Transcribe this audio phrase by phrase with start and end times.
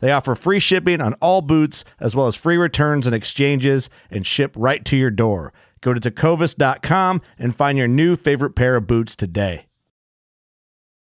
[0.00, 4.26] They offer free shipping on all boots, as well as free returns and exchanges, and
[4.26, 5.52] ship right to your door.
[5.80, 9.66] Go to tecovas.com and find your new favorite pair of boots today.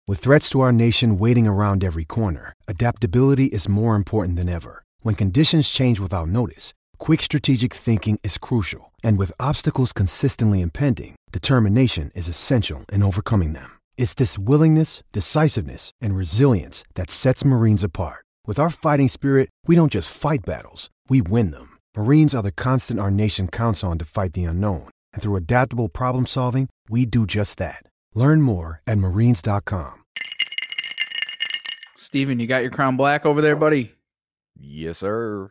[0.06, 4.84] With threats to our nation waiting around every corner, adaptability is more important than ever.
[5.00, 8.92] When conditions change without notice, quick strategic thinking is crucial.
[9.02, 13.78] And with obstacles consistently impending, determination is essential in overcoming them.
[13.96, 18.23] It's this willingness, decisiveness, and resilience that sets Marines apart.
[18.46, 21.78] With our fighting spirit, we don't just fight battles, we win them.
[21.96, 24.90] Marines are the constant our nation counts on to fight the unknown.
[25.14, 27.84] And through adaptable problem solving, we do just that.
[28.14, 29.94] Learn more at marines.com.
[31.96, 33.94] Steven, you got your crown black over there, buddy?
[34.60, 35.50] Yes, sir.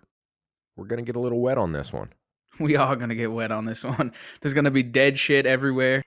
[0.76, 2.10] We're going to get a little wet on this one.
[2.60, 4.14] We are going to get wet on this one.
[4.40, 6.04] There's going to be dead shit everywhere.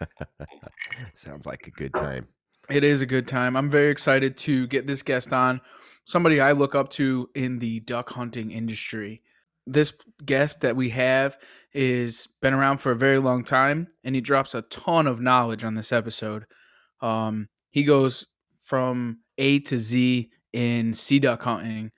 [1.14, 2.26] Sounds like a good time.
[2.68, 3.56] It is a good time.
[3.56, 5.60] I'm very excited to get this guest on.
[6.08, 9.20] Somebody I look up to in the duck hunting industry.
[9.66, 9.92] This
[10.24, 11.36] guest that we have
[11.74, 15.64] is been around for a very long time and he drops a ton of knowledge
[15.64, 16.46] on this episode.
[17.02, 18.26] Um, he goes
[18.58, 21.92] from A to Z in sea duck hunting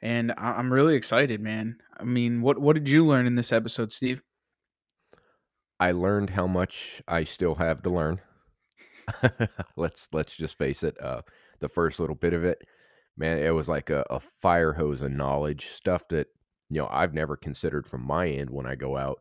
[0.00, 1.76] and I'm really excited, man.
[1.96, 4.24] I mean, what what did you learn in this episode, Steve?
[5.78, 8.20] I learned how much I still have to learn.
[9.76, 11.00] let's let's just face it.
[11.00, 11.22] Uh,
[11.60, 12.58] the first little bit of it,
[13.16, 16.28] man, it was like a, a fire hose of knowledge, stuff that
[16.70, 19.20] you know I've never considered from my end when I go out.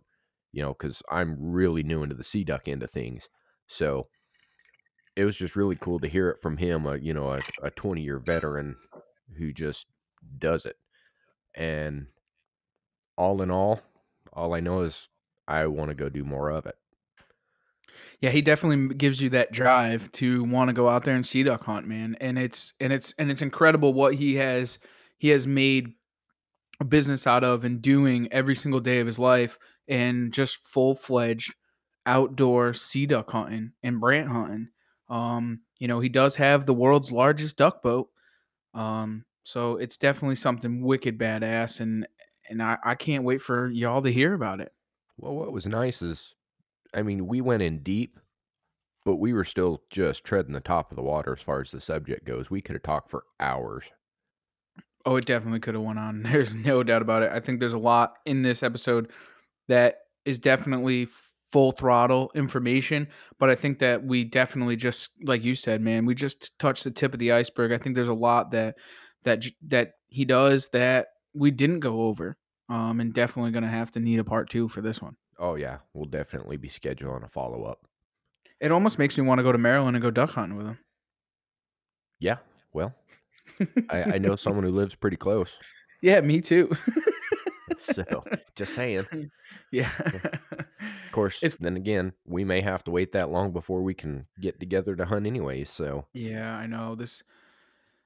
[0.53, 3.29] You know, because I'm really new into the sea duck end of things,
[3.67, 4.07] so
[5.15, 6.85] it was just really cool to hear it from him.
[6.85, 8.75] A you know a 20 year veteran
[9.37, 9.87] who just
[10.37, 10.77] does it,
[11.55, 12.07] and
[13.17, 13.81] all in all,
[14.33, 15.09] all I know is
[15.47, 16.75] I want to go do more of it.
[18.21, 21.43] Yeah, he definitely gives you that drive to want to go out there and sea
[21.43, 22.15] duck hunt, man.
[22.21, 24.79] And it's and it's and it's incredible what he has
[25.17, 25.93] he has made
[26.79, 29.57] a business out of and doing every single day of his life
[29.87, 31.53] and just full fledged
[32.05, 34.69] outdoor sea duck hunting and brant hunting.
[35.09, 38.09] Um, you know, he does have the world's largest duck boat.
[38.73, 42.07] Um, so it's definitely something wicked badass and
[42.49, 44.73] and I, I can't wait for y'all to hear about it.
[45.17, 46.35] Well, what was nice is,
[46.93, 48.19] I mean, we went in deep,
[49.05, 51.79] but we were still just treading the top of the water as far as the
[51.79, 52.49] subject goes.
[52.49, 53.91] We could have talked for hours.
[55.05, 56.23] Oh, it definitely could have went on.
[56.23, 57.31] There's no doubt about it.
[57.31, 59.11] I think there's a lot in this episode
[59.67, 61.07] that is definitely
[61.51, 63.07] full throttle information,
[63.39, 66.91] but I think that we definitely just like you said, man, we just touched the
[66.91, 67.71] tip of the iceberg.
[67.71, 68.75] I think there's a lot that
[69.23, 72.37] that that he does that we didn't go over.
[72.69, 75.15] Um and definitely going to have to need a part 2 for this one.
[75.41, 77.79] Oh yeah, we'll definitely be scheduling a follow up.
[78.59, 80.77] It almost makes me want to go to Maryland and go duck hunting with him.
[82.19, 82.37] Yeah,
[82.73, 82.93] well,
[83.89, 85.57] I, I know someone who lives pretty close,
[86.01, 86.71] Yeah, me too.
[87.79, 88.03] so
[88.55, 89.07] just saying.
[89.71, 89.89] yeah.
[90.03, 94.27] Of course, It's- then again, we may have to wait that long before we can
[94.39, 95.63] get together to hunt, anyway.
[95.63, 97.23] So Yeah, I know this.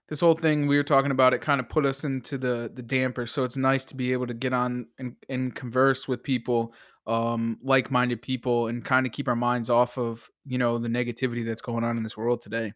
[0.08, 2.84] This whole thing we were talking about it kind of put us into the the
[2.84, 3.26] damper.
[3.26, 6.74] So it's nice to be able to get on and, and converse with people,
[7.08, 10.90] um, like minded people, and kind of keep our minds off of you know the
[10.90, 12.74] negativity that's going on in this world today.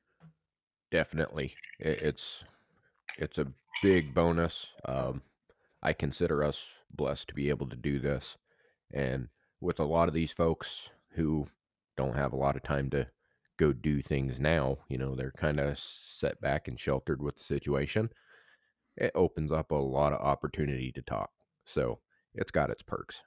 [0.92, 2.44] definitely, it, it's
[3.18, 3.48] it's a
[3.82, 4.74] big bonus.
[4.86, 5.22] Um,
[5.82, 8.38] I consider us blessed to be able to do this,
[8.94, 9.30] and
[9.62, 11.48] with a lot of these folks who
[11.98, 13.08] don't have a lot of time to
[13.58, 17.44] go do things now, you know, they're kind of set back and sheltered with the
[17.44, 18.10] situation.
[18.96, 21.30] It opens up a lot of opportunity to talk.
[21.66, 22.00] So
[22.34, 23.22] it's got its perks.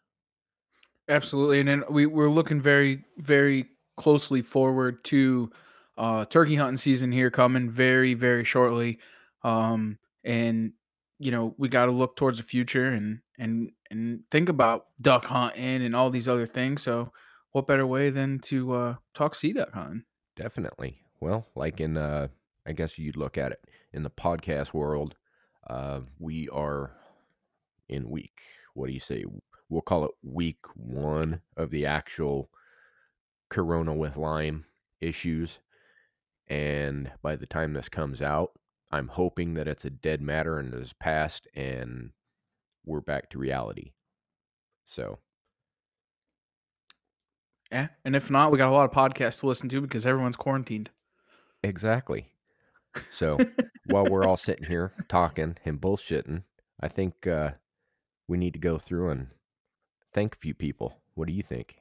[1.12, 3.66] Absolutely, and then we we're looking very very
[3.98, 5.50] closely forward to
[5.98, 8.98] uh, turkey hunting season here coming very very shortly,
[9.44, 10.72] um, and
[11.18, 15.26] you know we got to look towards the future and and and think about duck
[15.26, 16.80] hunting and all these other things.
[16.80, 17.12] So,
[17.50, 20.04] what better way than to uh, talk sea duck hunting?
[20.34, 21.02] Definitely.
[21.20, 22.28] Well, like in, uh,
[22.66, 23.60] I guess you'd look at it
[23.92, 25.16] in the podcast world,
[25.68, 26.96] uh, we are
[27.90, 28.40] in week,
[28.72, 29.26] what do you say?
[29.72, 32.50] We'll call it week one of the actual
[33.48, 34.66] Corona with Lyme
[35.00, 35.60] issues.
[36.46, 38.52] And by the time this comes out,
[38.90, 42.10] I'm hoping that it's a dead matter and is passed and
[42.84, 43.92] we're back to reality.
[44.84, 45.20] So,
[47.70, 50.36] Yeah, and if not, we got a lot of podcasts to listen to because everyone's
[50.36, 50.90] quarantined.
[51.62, 52.28] exactly.
[53.08, 53.38] So,
[53.86, 56.42] while we're all sitting here talking and bullshitting,
[56.78, 57.52] I think uh,
[58.28, 59.28] we need to go through and
[60.12, 61.00] thank a few people.
[61.14, 61.76] What do you think?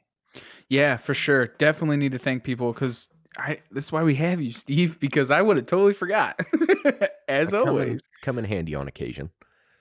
[0.70, 1.48] Yeah, for sure.
[1.48, 3.60] Definitely need to thank people because I.
[3.72, 5.00] This is why we have you, Steve.
[5.00, 6.40] Because I would have totally forgot,
[7.28, 8.02] as I come in- always.
[8.22, 9.30] come in handy on occasion,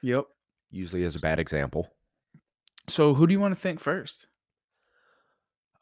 [0.02, 0.24] Yep.
[0.70, 1.88] usually as a bad example.
[2.88, 4.26] So, who do you want to thank first?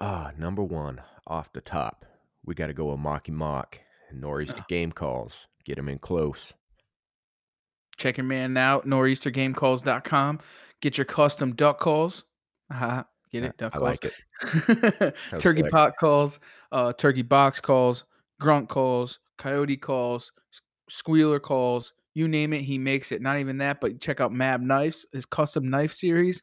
[0.00, 2.04] Ah, number one, off the top,
[2.44, 3.80] we got to go with Mocky Mock
[4.10, 4.66] and Nor'easter Ah.
[4.68, 5.46] Game Calls.
[5.64, 6.54] Get him in close.
[7.96, 10.40] Check your man out, nor'eastergamecalls.com.
[10.80, 12.24] Get your custom duck calls.
[12.70, 13.04] Uh-huh.
[13.30, 13.56] Get it?
[13.58, 13.98] Duck I calls.
[14.02, 15.16] like it.
[15.38, 16.40] turkey pot calls,
[16.72, 18.04] uh, turkey box calls,
[18.40, 20.32] grunt calls, coyote calls,
[20.88, 23.22] squealer calls, you name it, he makes it.
[23.22, 26.42] Not even that, but check out Mab Knives, his custom knife series,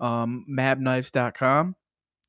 [0.00, 1.74] um, mabknives.com.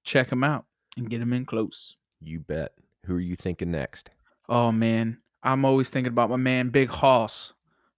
[0.04, 0.66] Check him out
[0.96, 1.96] and get him in close.
[2.22, 2.72] You bet.
[3.06, 4.10] Who are you thinking next?
[4.50, 7.54] Oh man, I'm always thinking about my man Big Hoss.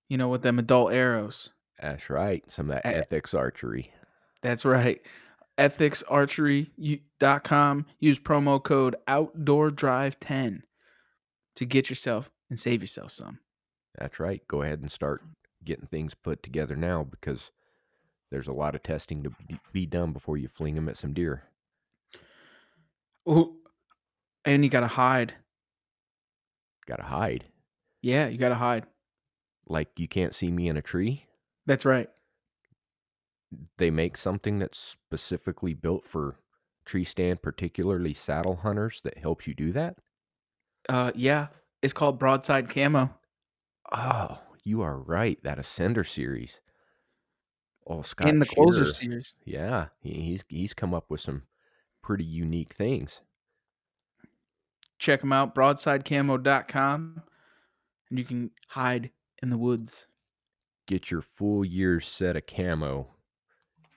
[0.10, 1.52] You know, with them adult arrows.
[1.80, 2.44] That's right.
[2.50, 3.94] Some of that ethics archery.
[4.42, 5.02] That's right.
[5.60, 7.86] Ethicsarchery.com.
[8.00, 10.62] Use promo code OutdoorDrive10
[11.58, 13.40] to get yourself and save yourself some.
[13.98, 14.42] That's right.
[14.48, 15.22] Go ahead and start
[15.64, 17.52] getting things put together now because
[18.32, 19.32] there's a lot of testing to
[19.74, 21.44] be- done before you fling them at some deer.
[23.28, 23.58] Ooh,
[24.46, 25.34] and you got to hide.
[26.88, 27.46] Got to hide.
[28.02, 28.86] Yeah, you got to hide.
[29.68, 31.26] Like you can't see me in a tree.
[31.66, 32.10] That's right.
[33.78, 36.40] They make something that's specifically built for
[36.86, 39.98] tree stand, particularly saddle hunters, that helps you do that.
[40.88, 41.48] Uh, yeah,
[41.82, 43.14] it's called Broadside Camo.
[43.92, 45.42] Oh, you are right.
[45.44, 46.62] That Ascender series.
[47.88, 49.36] Oh, Scott in the Closer series.
[49.46, 51.44] Yeah, he, he's he's come up with some
[52.04, 53.22] pretty unique things.
[55.00, 57.22] Check them out, broadsidecamo.com,
[58.10, 59.12] and you can hide
[59.42, 60.08] in the woods.
[60.88, 63.08] Get your full year's set of camo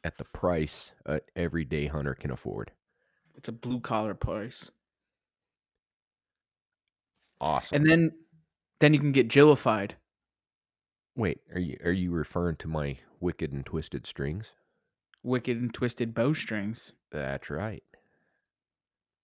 [0.05, 0.93] at the price
[1.37, 2.71] everyday hunter can afford.
[3.37, 4.71] It's a blue collar price.
[7.41, 7.77] Awesome.
[7.77, 8.13] And then
[8.81, 9.93] then you can get Jillified.
[11.17, 14.53] Wait, are you are you referring to my wicked and twisted strings?
[15.23, 16.93] Wicked and Twisted Bowstrings.
[17.13, 17.85] That's right.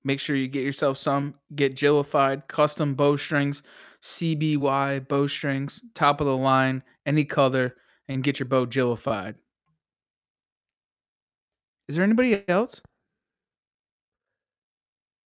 [0.05, 1.35] Make sure you get yourself some.
[1.55, 3.63] Get Jillified custom bowstrings,
[4.01, 7.75] CBY bowstrings, top of the line, any color,
[8.07, 9.35] and get your bow Jillified.
[11.89, 12.81] Is there anybody else?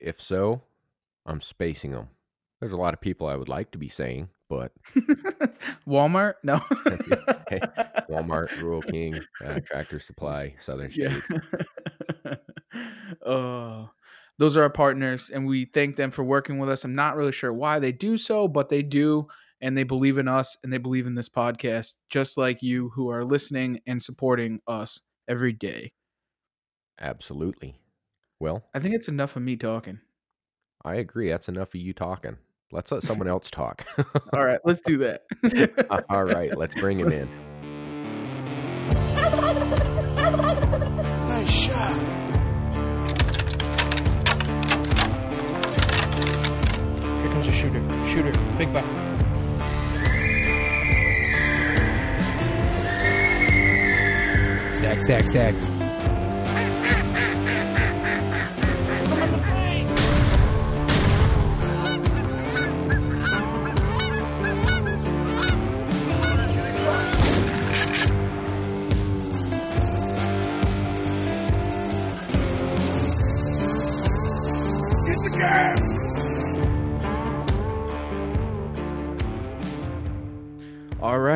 [0.00, 0.62] If so,
[1.26, 2.08] I'm spacing them.
[2.60, 4.72] There's a lot of people I would like to be saying, but
[5.86, 6.34] Walmart?
[6.42, 6.60] No.
[7.48, 7.60] Hey,
[8.08, 11.12] Walmart, Rural King, uh, Tractor Supply, Southern Yeah.
[11.20, 12.38] State.
[13.26, 13.86] uh,
[14.38, 16.84] those are our partners, and we thank them for working with us.
[16.84, 19.26] I'm not really sure why they do so, but they do,
[19.60, 23.10] and they believe in us and they believe in this podcast, just like you who
[23.10, 25.92] are listening and supporting us every day.
[27.02, 27.74] Absolutely.
[28.38, 29.98] Well, I think it's enough of me talking.
[30.84, 31.28] I agree.
[31.28, 32.38] That's enough of you talking.
[32.70, 33.84] Let's let someone else talk.
[34.32, 35.24] All right, let's do that.
[36.08, 37.28] All right, let's bring him in.
[41.28, 41.96] Nice shot.
[47.20, 48.06] Here comes a shooter.
[48.06, 48.32] Shooter.
[48.56, 48.86] Big buck.
[54.72, 55.81] Stack, stack, stack.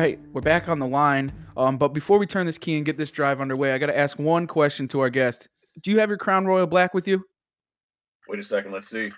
[0.07, 1.33] Right, we're back on the line.
[1.57, 3.97] Um, but before we turn this key and get this drive underway, I got to
[3.97, 5.49] ask one question to our guest.
[5.81, 7.25] Do you have your Crown Royal Black with you?
[8.29, 8.71] Wait a second.
[8.71, 9.11] Let's see.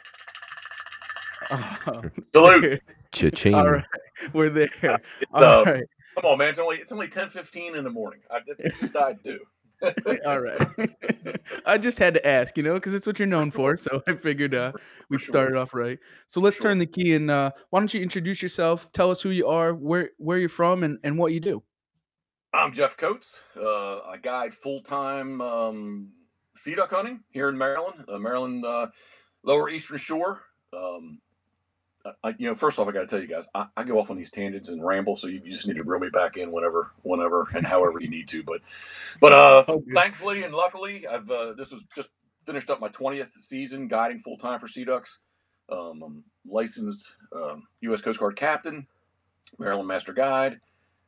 [1.52, 2.02] Oh,
[2.34, 2.82] Salute.
[3.12, 3.54] Cha-ching.
[3.56, 3.86] All right,
[4.34, 4.70] we're there.
[4.82, 5.84] It's, All uh, right.
[6.16, 6.50] Come on, man.
[6.50, 8.20] It's only it's only ten fifteen in the morning.
[8.30, 9.40] I it just died too.
[10.26, 10.68] All right.
[11.66, 13.78] I just had to ask, you know, because it's what you're known for.
[13.78, 14.74] So I figured uh,
[15.10, 15.32] we'd sure.
[15.32, 16.00] start it off right.
[16.28, 16.64] So let's Sure.
[16.64, 18.92] turn the key and uh, why don't you introduce yourself?
[18.92, 21.64] Tell us who you are, where where you're from, and, and what you do.
[22.54, 23.40] I'm Jeff Cotes.
[23.56, 26.12] Uh, I guide full time um,
[26.56, 28.88] sea duck hunting here in Maryland, uh, Maryland uh,
[29.44, 30.42] Lower Eastern Shore.
[30.74, 31.20] Um,
[32.24, 34.10] I- you know, first off, I got to tell you guys, I, I go off
[34.10, 36.52] on these tangents and ramble, so you, you just need to reel me back in
[36.52, 38.44] whenever, whenever, and however you need to.
[38.44, 38.62] But,
[39.20, 42.12] but uh, Oh, thankfully and luckily, I've uh, this was just
[42.46, 45.20] finished up my twentieth season guiding full time for sea ducks.
[45.70, 48.02] Um, I'm licensed um, U.S.
[48.02, 48.88] Coast Guard captain,
[49.60, 50.60] Maryland Master Guide,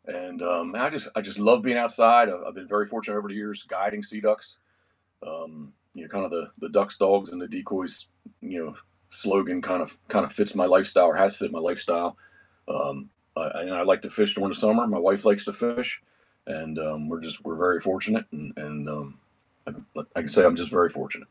[0.05, 2.29] and um, I just I just love being outside.
[2.29, 4.59] I've, I've been very fortunate over the years guiding sea ducks.
[5.25, 8.07] Um, you know, kind of the the ducks, dogs, and the decoys.
[8.41, 8.75] You know,
[9.11, 12.17] slogan kind of kind of fits my lifestyle or has fit my lifestyle.
[12.67, 14.87] Um, I, and I like to fish during the summer.
[14.87, 16.01] My wife likes to fish,
[16.47, 18.25] and um, we're just we're very fortunate.
[18.31, 19.19] And, and um,
[19.67, 19.71] I,
[20.15, 21.27] I can say I'm just very fortunate.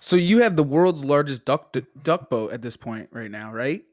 [0.00, 3.84] So you have the world's largest duck duck boat at this point right now, right?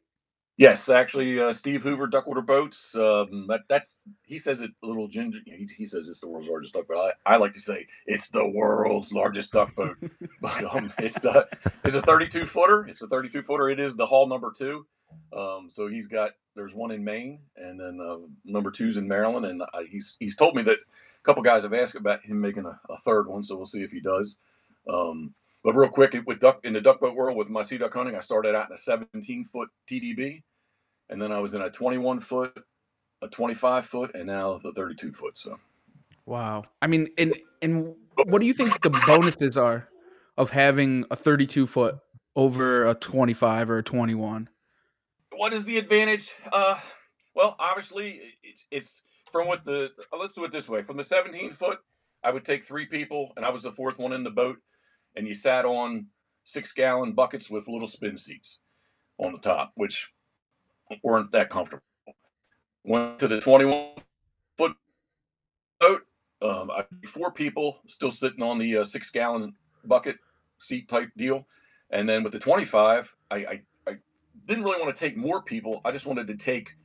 [0.55, 2.95] Yes, actually, uh, Steve Hoover, Duckwater Boats.
[2.95, 5.39] Um, that, that's he says it a little ginger.
[5.45, 7.13] He, he says it's the world's largest duck boat.
[7.25, 9.97] I, I like to say it's the world's largest duck boat.
[10.41, 11.47] but um, it's a
[11.83, 12.85] it's a 32 footer.
[12.85, 13.69] It's a 32 footer.
[13.69, 14.85] It is the hull number two.
[15.35, 19.47] Um, so he's got there's one in Maine, and then uh, number two's in Maryland.
[19.47, 22.79] And he's he's told me that a couple guys have asked about him making a,
[22.91, 23.41] a third one.
[23.41, 24.37] So we'll see if he does.
[24.87, 25.33] Um,
[25.63, 28.15] but real quick, with duck in the duck boat world with my sea duck hunting,
[28.15, 30.43] I started out in a 17 foot TDB,
[31.09, 32.57] and then I was in a 21 foot,
[33.21, 35.37] a 25 foot, and now the 32 foot.
[35.37, 35.59] So
[36.25, 36.63] Wow.
[36.81, 39.89] I mean, and and what do you think the bonuses are
[40.37, 41.97] of having a 32 foot
[42.35, 44.49] over a 25 or a 21?
[45.35, 46.31] what is the advantage?
[46.51, 46.75] Uh,
[47.35, 49.01] well, obviously, it's, it's
[49.31, 50.83] from what the let's do it this way.
[50.83, 51.79] From the 17 foot,
[52.23, 54.57] I would take three people, and I was the fourth one in the boat,
[55.15, 56.07] and you sat on
[56.43, 58.59] six gallon buckets with little spin seats
[59.17, 60.11] on the top, which
[61.03, 61.83] weren't that comfortable.
[62.83, 63.91] Went to the 21
[64.57, 64.75] foot
[65.79, 66.01] boat.
[66.41, 69.53] Um, I four people still sitting on the uh, six gallon
[69.85, 70.17] bucket
[70.59, 71.47] seat type deal,
[71.89, 73.95] and then with the 25, I, I I
[74.45, 75.79] didn't really want to take more people.
[75.85, 76.75] I just wanted to take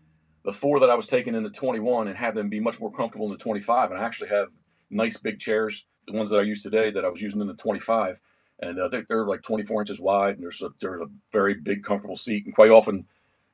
[0.44, 2.92] the four that I was taking in the 21 and have them be much more
[2.92, 3.90] comfortable in the 25.
[3.90, 4.48] And I actually have
[4.90, 7.54] nice big chairs, the ones that I use today that I was using in the
[7.54, 8.20] 25,
[8.60, 11.84] and uh, they're, they're like 24 inches wide, and there's a, they're a very big,
[11.84, 12.46] comfortable seat.
[12.46, 13.06] And quite often,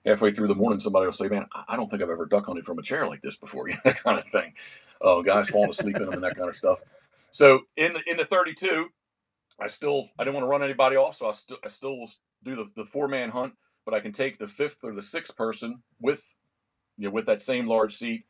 [0.06, 2.66] halfway through the morning, somebody will say, "Man, I- don't think I've ever duck hunted
[2.66, 4.54] from a chair like this before," you know, that kind of thing.
[5.02, 6.80] Uh, guys falling asleep in them and that kind of stuff.
[7.32, 8.88] So in the in the 32,
[9.60, 11.98] I still I didn't want to run anybody off, so I still I still
[12.44, 13.54] do the, the four man hunt,
[13.86, 16.22] but I can take the fifth or the sixth person with
[16.98, 18.26] you know with that same large seat.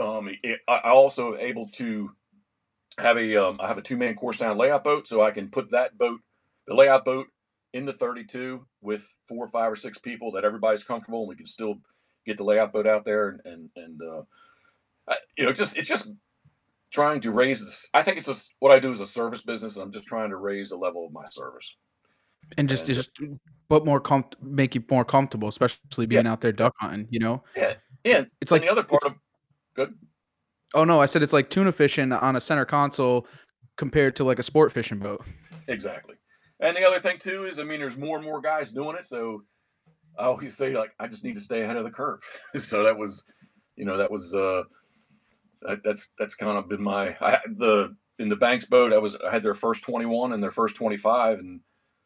[0.00, 2.12] Um, it, I also able to
[2.98, 5.48] have a um, I have a two man core sound layout boat, so I can
[5.48, 6.20] put that boat,
[6.66, 7.28] the layout boat,
[7.72, 11.36] in the 32 with four or five or six people that everybody's comfortable, and we
[11.36, 11.76] can still
[12.26, 14.22] get the layout boat out there and and and uh,
[15.08, 16.12] I, you know just it's just
[16.90, 17.88] trying to raise this.
[17.92, 20.30] I think it's just what I do is a service business, and I'm just trying
[20.30, 21.76] to raise the level of my service.
[22.56, 23.10] And just And- just
[23.68, 27.42] but more com- make you more comfortable, especially being out there duck hunting, you know?
[27.54, 28.24] Yeah, yeah.
[28.40, 29.14] It's like- like the other part of
[29.74, 29.94] good.
[30.74, 33.26] Oh no, I said it's like tuna fishing on a center console
[33.76, 35.24] compared to like a sport fishing boat.
[35.66, 36.16] Exactly.
[36.60, 39.06] And the other thing too is, I mean, there's more and more guys doing it.
[39.06, 39.44] So
[40.18, 42.20] I always say, like, I just need to stay ahead of the curve.
[42.56, 43.24] so that was,
[43.76, 44.64] you know, that was, uh,
[45.62, 48.92] that, that's that's kind of been my I the in the Banks boat.
[48.92, 51.60] I was I had their first 21 and their first 25, and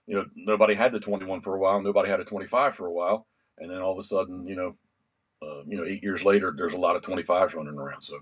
[0.06, 1.80] you know nobody had the 21 for a while.
[1.80, 3.26] Nobody had a 25 for a while,
[3.58, 4.76] and then all of a sudden, you know,
[5.42, 8.02] uh, you know, eight years later, there's a lot of 25s running around.
[8.02, 8.20] So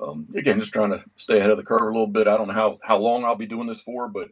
[0.00, 2.28] um, again, just trying to stay ahead of the curve a little bit.
[2.28, 4.28] I don't know how how long I'll be doing this for, but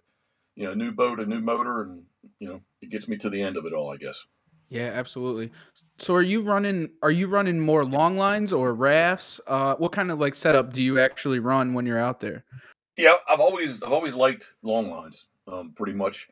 [0.54, 2.04] you know, new boat, a new motor, and
[2.38, 4.24] you know, it gets me to the end of it all, I guess.
[4.68, 5.52] Yeah, absolutely.
[5.98, 9.40] So are you running are you running more long lines or rafts?
[9.46, 12.44] Uh what kind of like setup do you actually run when you're out there?
[12.96, 16.28] Yeah, I've always I've always liked long lines, um, pretty much.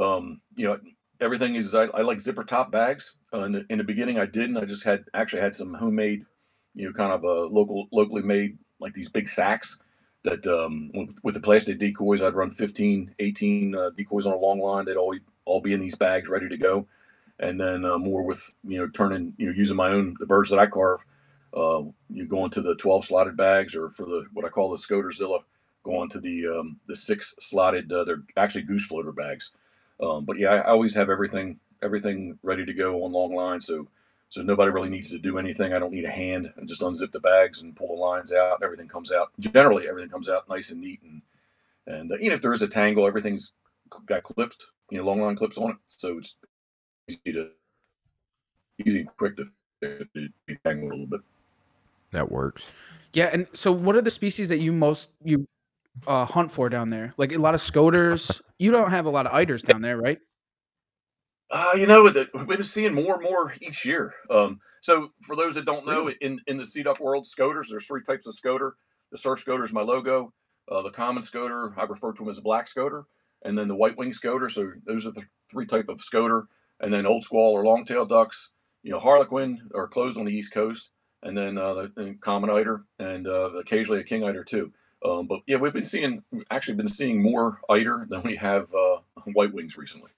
[0.00, 0.78] Um, you know,
[1.20, 3.14] everything is I, I like zipper top bags.
[3.32, 4.56] Uh, in, the, in the beginning, I didn't.
[4.56, 6.24] I just had actually had some homemade,
[6.74, 9.80] you know, kind of a local locally made like these big sacks
[10.24, 14.38] that um, with, with the plastic decoys, I'd run 15, 18 uh, decoys on a
[14.38, 14.84] long line.
[14.84, 16.86] They'd all all be in these bags ready to go,
[17.38, 20.50] and then uh, more with you know turning you know using my own the birds
[20.50, 21.04] that I carve.
[21.56, 24.76] Uh, you go into the 12 slotted bags, or for the what I call the
[24.76, 25.40] Scoterzilla,
[25.84, 27.92] go on to the um, the six slotted.
[27.92, 29.52] Uh, they're actually goose floater bags.
[30.02, 33.60] Um, but yeah, I always have everything everything ready to go on long line.
[33.60, 33.88] So
[34.30, 35.72] So nobody really needs to do anything.
[35.72, 38.54] I don't need a hand and just unzip the bags and pull the lines out.
[38.54, 39.32] And Everything comes out.
[39.40, 41.00] Generally, everything comes out nice and neat.
[41.02, 41.22] And
[41.86, 43.52] and uh, even if there is a tangle, everything's
[44.06, 45.76] got clipped, you know, long line clips on it.
[45.86, 46.36] So it's
[47.08, 47.48] easy to
[48.86, 49.46] easy and quick to,
[49.82, 50.28] to
[50.64, 51.20] tangle a little bit.
[52.12, 52.70] That works.
[53.12, 55.48] Yeah, and so what are the species that you most you
[56.06, 57.14] uh, hunt for down there?
[57.16, 58.40] Like a lot of scoters.
[58.58, 60.18] you don't have a lot of eiders down there, right?
[61.50, 64.14] Uh, you know, the, we've been seeing more and more each year.
[64.30, 67.86] Um, so for those that don't know, in in the sea duck world, scoters, there's
[67.86, 68.76] three types of scoter.
[69.10, 70.32] The surf scoter is my logo.
[70.70, 73.04] Uh, the common scoter, I refer to them as a black scoter,
[73.42, 74.48] and then the white wing scoter.
[74.48, 76.46] So those are the three type of scoter,
[76.78, 78.50] and then old squall or long-tailed ducks.
[78.84, 80.90] You know, harlequin are closed on the east coast,
[81.22, 84.72] and then uh, the common eider, and uh, occasionally a king eider too.
[85.04, 88.98] Um, but yeah, we've been seeing actually been seeing more eider than we have uh,
[89.32, 90.10] white wings recently.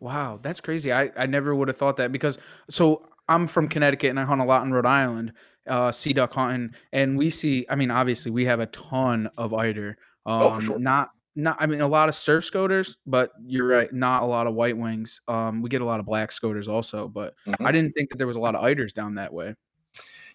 [0.00, 0.92] Wow, that's crazy.
[0.92, 2.38] I, I never would have thought that because
[2.70, 5.32] so I'm from Connecticut and I hunt a lot in Rhode Island,
[5.66, 7.66] uh, sea duck hunting, and we see.
[7.68, 9.98] I mean, obviously we have a ton of eider.
[10.26, 10.78] Um, Oh, for sure.
[10.78, 11.56] Not not.
[11.60, 13.92] I mean, a lot of surf scoters, but you're right.
[13.92, 15.20] Not a lot of white wings.
[15.28, 17.34] Um, we get a lot of black scoters also, but.
[17.60, 19.54] I didn't think that there was a lot of eiders down that way.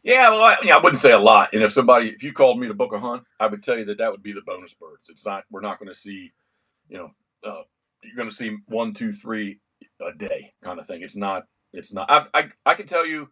[0.04, 1.54] Yeah, well, I, yeah, I wouldn't say a lot.
[1.54, 3.86] And if somebody, if you called me to book a hunt, I would tell you
[3.86, 5.10] that that would be the bonus birds.
[5.10, 5.46] It's not.
[5.50, 6.34] We're not going to see,
[6.90, 7.12] you know,
[7.44, 7.62] uh,
[8.04, 9.60] you're going to see one, two, three
[10.02, 11.02] a day kind of thing.
[11.02, 11.44] It's not.
[11.74, 12.10] It's not.
[12.12, 13.30] I've, I I can tell you,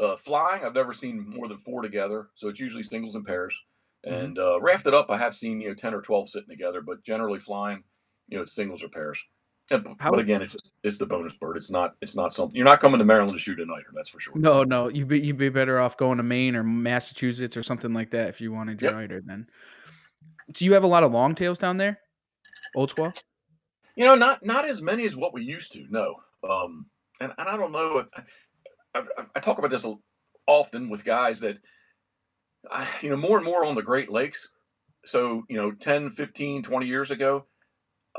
[0.00, 0.64] uh, flying.
[0.64, 2.28] I've never seen more than four together.
[2.34, 3.58] So it's usually singles and pairs.
[4.06, 4.22] Mhm.
[4.24, 7.02] And uh, rafted up, I have seen you know ten or twelve sitting together, but
[7.04, 7.82] generally flying,
[8.28, 9.22] you know, it's singles or pairs.
[9.70, 11.58] And, but again, it's just it's the bonus bird.
[11.58, 11.94] It's not.
[12.00, 12.56] It's not something.
[12.56, 13.88] You're not coming to Maryland to shoot a nighter.
[13.94, 14.32] That's for sure.
[14.34, 17.92] No, no, you'd be you'd be better off going to Maine or Massachusetts or something
[17.92, 19.00] like that if you wanted your Yep.
[19.00, 19.20] eider.
[19.22, 19.46] Then,
[20.54, 22.00] do you have a lot of long tails down there?
[22.74, 23.12] Old squaw.
[23.98, 25.84] You know, not not as many as what we used to.
[25.90, 26.86] No, um,
[27.20, 28.06] and and I don't know.
[28.14, 28.22] I,
[28.94, 29.84] I, I talk about this
[30.46, 31.58] often with guys that,
[32.70, 34.52] I, you know, more and more on the Great Lakes.
[35.04, 37.46] So you know, 10, 15, 20 years ago,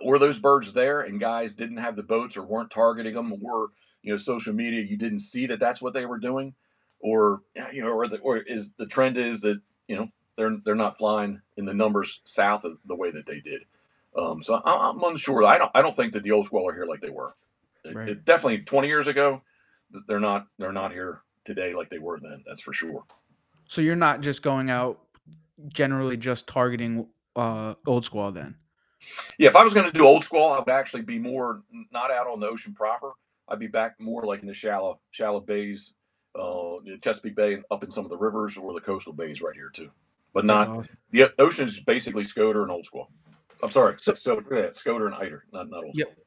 [0.04, 3.70] were those birds there, and guys didn't have the boats or weren't targeting them, or
[4.02, 6.56] you know, social media, you didn't see that that's what they were doing,
[7.00, 7.40] or
[7.72, 10.98] you know, or the or is the trend is that you know they're they're not
[10.98, 13.62] flying in the numbers south of the way that they did.
[14.20, 15.44] Um, so I, I'm unsure.
[15.44, 15.72] I don't.
[15.74, 17.36] I don't think that the old squall are here like they were.
[17.86, 18.10] It- Right.
[18.10, 19.42] it- definitely 20 years ago.
[20.08, 20.48] They're not.
[20.58, 22.44] They're not here today like they were then.
[22.46, 23.04] That's for sure.
[23.68, 25.00] So you're not just going out
[25.74, 28.56] generally just targeting uh old squaw then.
[29.38, 29.50] Yeah.
[29.50, 32.28] If I was going to do old squall, I would actually be more not out
[32.28, 33.14] on the ocean proper.
[33.48, 35.94] I'd be back more like in the shallow, shallow bays,
[36.36, 39.56] uh, Chesapeake Bay, and up in some of the rivers or the coastal bays right
[39.56, 39.90] here too.
[40.34, 40.98] But not awesome.
[41.12, 43.10] the ocean is basically Scoter and old squall.
[43.62, 46.18] I'm sorry, So- so, yeah, Scoter and Eider, not not old Yep.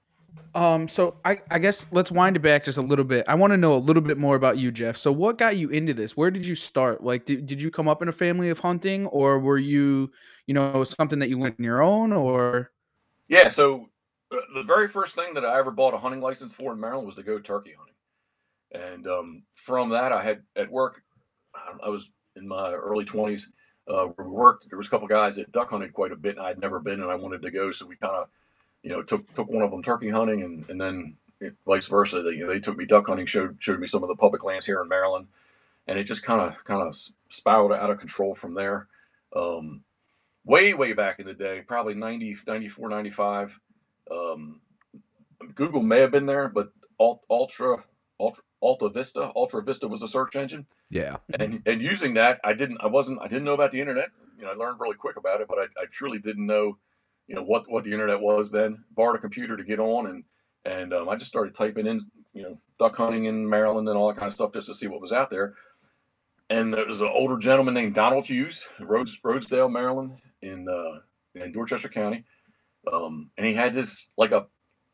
[0.54, 3.24] Um, so I, I guess let's wind it back just a little bit.
[3.28, 4.96] I want to know a little bit more about you, Jeff.
[4.96, 6.16] So what got you into this?
[6.16, 7.02] Where did you start?
[7.02, 10.10] Like, did, did you come up in a family of hunting or were you,
[10.46, 12.70] you know, something that you learned on your own or?
[13.28, 13.90] Yeah, so
[14.30, 17.06] uh, the very first thing that I ever bought a hunting license for in Maryland
[17.06, 17.94] was to go turkey hunting,
[18.72, 21.02] and um, from that I had at work.
[21.54, 23.50] I- I was in my early twenties.
[23.88, 24.68] Uh, where we worked.
[24.68, 27.02] There was a couple guys that duck hunted quite a bit, and I'd never been,
[27.02, 27.72] and I wanted to go.
[27.72, 28.28] So we kind of,
[28.82, 32.22] you know, took took one of them turkey hunting, and and then it- vice versa.
[32.22, 34.44] They you know, they took me duck hunting, showed showed me some of the public
[34.44, 35.26] lands here in Maryland,
[35.88, 36.96] and it just kind of kind of
[37.28, 38.86] spiraled out of control from there.
[39.34, 39.82] Um,
[40.44, 43.60] way way back in the day probably 90 94 95
[44.10, 44.60] um,
[45.54, 47.84] google may have been there but Alt, ultra
[48.18, 50.66] ultra alta vista ultra vista was a search engine.
[50.88, 51.16] Yeah.
[51.38, 54.10] and and using that i didn't i wasn't i didn't know about the internet.
[54.38, 56.78] You know i learned really quick about it but i, I truly didn't know
[57.26, 58.84] you know what what the internet was then.
[58.90, 60.24] Borrowed a computer to get on and
[60.64, 62.00] and um, i just started typing in
[62.32, 64.86] you know duck hunting in maryland and all that kind of stuff just to see
[64.86, 65.54] what was out there.
[66.50, 71.00] And there was an older gentleman named donald hughes Rhodes, rhodesdale maryland in uh,
[71.34, 72.24] in dorchester county.
[72.92, 74.46] Um, and he had this like a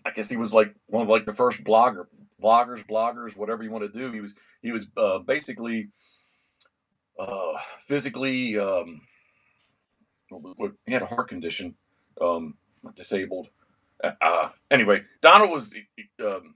[0.05, 2.07] i guess he was like one of like the first blogger
[2.43, 5.89] bloggers bloggers whatever you want to do he was he was uh, basically
[7.19, 7.55] uh,
[7.87, 9.01] physically um,
[10.87, 11.75] he had a heart condition
[12.21, 12.55] um,
[12.97, 13.49] disabled.
[14.03, 15.75] Uh, anyway donald was
[16.25, 16.55] um,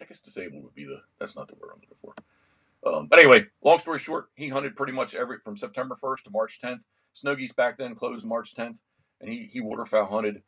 [0.00, 2.14] i guess disabled would be the that's not the word i'm looking for.
[2.86, 6.30] Um, but anyway long story short he hunted pretty much every from september 1st to
[6.30, 6.82] march 10th
[7.14, 8.80] snow geese back then closed march 10th
[9.20, 10.42] and he, he waterfowl hunted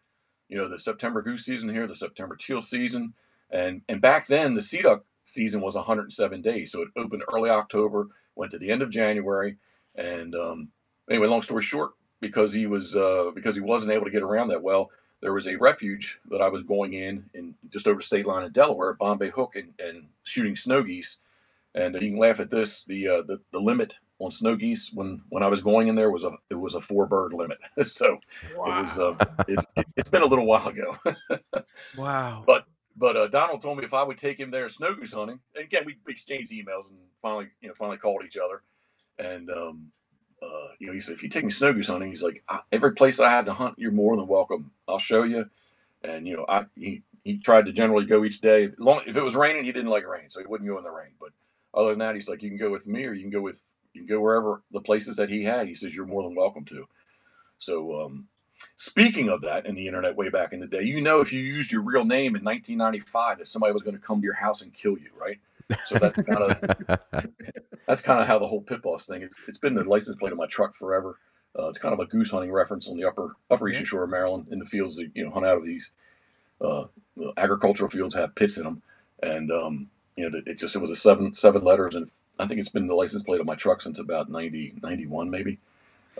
[0.48, 3.14] you know the september goose season here the september teal season
[3.54, 7.48] and and back then the sea duck season was 107 days so it opened early
[7.48, 9.56] october went to the end of january
[9.94, 10.68] and um,
[11.08, 14.48] anyway long story short because he was uh, because he wasn't able to get around
[14.48, 14.90] that well
[15.22, 18.44] there was a refuge that i was going in in just over the state line
[18.44, 21.18] in delaware at bombay hook and, and shooting snow geese
[21.74, 22.84] And you can laugh at this.
[22.84, 26.10] The uh, the the limit on snow geese when when I was going in there
[26.10, 27.58] was a it was a four bird limit.
[27.82, 28.18] so
[28.56, 28.78] wow.
[28.78, 29.14] it was uh,
[29.48, 30.96] it's it, has been a little while ago.
[31.96, 32.44] wow.
[32.46, 32.64] But
[32.96, 35.64] but uh, Donald told me if I would take him there snow goose hunting, and
[35.64, 38.62] again we exchanged emails and finally you know finally called each other,
[39.18, 39.92] and um,
[40.42, 42.92] uh, you know he said if you take me snow goose hunting, he's like every
[42.94, 44.72] place that I have to hunt, you're more than welcome.
[44.88, 45.50] I'll show you,
[46.04, 48.70] and you know I he he tried to generally go each day.
[48.78, 50.90] Long if it was raining, he didn't like rain, so he wouldn't go in the
[50.90, 51.12] rain.
[51.20, 51.30] But
[51.74, 53.62] other than that, he's like you can go with me or you can go with
[53.94, 55.68] you can go wherever the places that he had.
[55.68, 56.86] He says you're more than welcome to.
[57.58, 58.28] So, um,
[58.76, 61.40] speaking of that, in the internet way back in the day, you know, if you
[61.40, 64.62] used your real name in 1995, that somebody was going to come to your house
[64.62, 65.38] and kill you, right?
[65.86, 67.28] So that's kind of
[67.86, 69.22] that's kind of how the whole pit boss thing.
[69.22, 71.18] It's it's been the license plate of my truck forever.
[71.58, 74.10] Uh, it's kind of a goose hunting reference on the upper upper eastern shore of
[74.10, 75.92] Maryland in the fields that you know hunt out of these
[76.60, 76.84] uh,
[77.36, 78.82] agricultural fields have pits in them,
[79.22, 82.60] and um, you know it just it was a seven seven letters and I think
[82.60, 85.58] it's been the license plate of my truck since about 90, 91 maybe.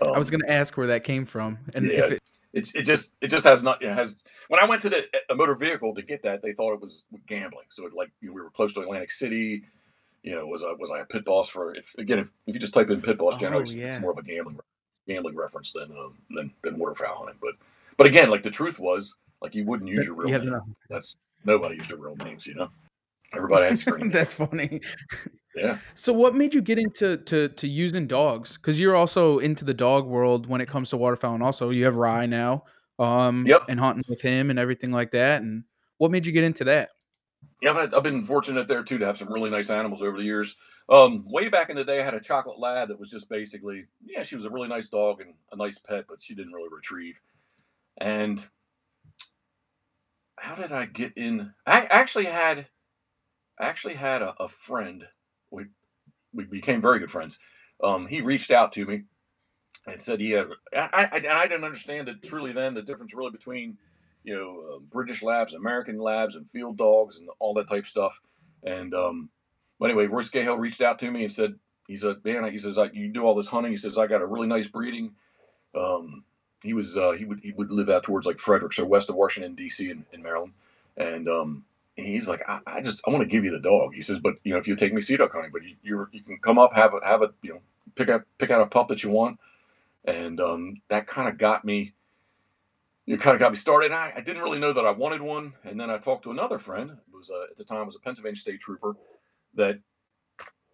[0.00, 2.22] Um, I was um, going to ask where that came from, and yeah, if it,
[2.54, 4.24] it's it just it just has not it has.
[4.48, 7.04] When I went to the a motor vehicle to get that, they thought it was
[7.26, 7.66] gambling.
[7.68, 9.64] So it, like you know, we were close to Atlantic City.
[10.22, 11.74] You know, was I was I a pit boss for?
[11.74, 13.94] If again, if, if you just type in pit boss, generally oh, yeah.
[13.94, 14.58] it's more of a gambling
[15.06, 17.38] gambling reference than um, than than waterfowl hunting.
[17.42, 17.54] But
[17.96, 20.50] but again, like the truth was, like you wouldn't use your real name.
[20.50, 20.64] No.
[20.88, 22.70] That's nobody used their real names, you know.
[23.34, 24.10] Everybody had screen.
[24.12, 24.80] That's funny.
[25.56, 25.78] Yeah.
[25.94, 28.56] So what made you get into to to using dogs?
[28.56, 31.84] Because you're also into the dog world when it comes to waterfowl, and also you
[31.84, 32.64] have Rye now,
[32.98, 33.62] um, yep.
[33.68, 35.42] and hunting with him and everything like that.
[35.42, 35.64] And
[35.98, 36.90] what made you get into that?
[37.62, 40.18] Yeah, I've, had, I've been fortunate there too to have some really nice animals over
[40.18, 40.56] the years.
[40.88, 43.86] Um, way back in the day, I had a chocolate lab that was just basically,
[44.04, 46.68] yeah, she was a really nice dog and a nice pet, but she didn't really
[46.70, 47.20] retrieve.
[47.98, 48.46] And
[50.36, 51.52] how did I get in?
[51.66, 52.66] I actually had
[53.58, 55.06] I actually had a, a friend.
[55.54, 55.66] We
[56.32, 57.38] we became very good friends.
[57.82, 59.04] Um, he reached out to me
[59.86, 60.48] and said he had.
[60.74, 63.78] I, I, I didn't understand it truly then the difference really between
[64.22, 68.20] you know uh, British labs, American labs, and field dogs and all that type stuff.
[68.62, 69.30] And um,
[69.78, 71.54] but anyway, Royce Cahill reached out to me and said
[71.86, 73.72] he said man he says you do all this hunting.
[73.72, 75.12] He says I got a really nice breeding.
[75.74, 76.24] Um,
[76.62, 79.16] he was uh, he would he would live out towards like Frederick, so west of
[79.16, 79.90] Washington D.C.
[79.90, 80.54] in, in Maryland,
[80.96, 81.64] and um,
[81.96, 83.94] he's like, I, I, just I want to give you the dog.
[83.94, 86.08] He says, but you know, if you take me sea duck hunting, but you you
[86.12, 87.60] you can come up, have a have a you know,
[87.94, 89.38] pick out pick out a pup that you want,
[90.04, 91.92] and um, that kind of got me.
[93.06, 93.92] You kind of got me started.
[93.92, 96.58] I, I didn't really know that I wanted one, and then I talked to another
[96.58, 96.90] friend.
[96.90, 98.96] It was uh, at the time was a Pennsylvania State Trooper
[99.54, 99.78] that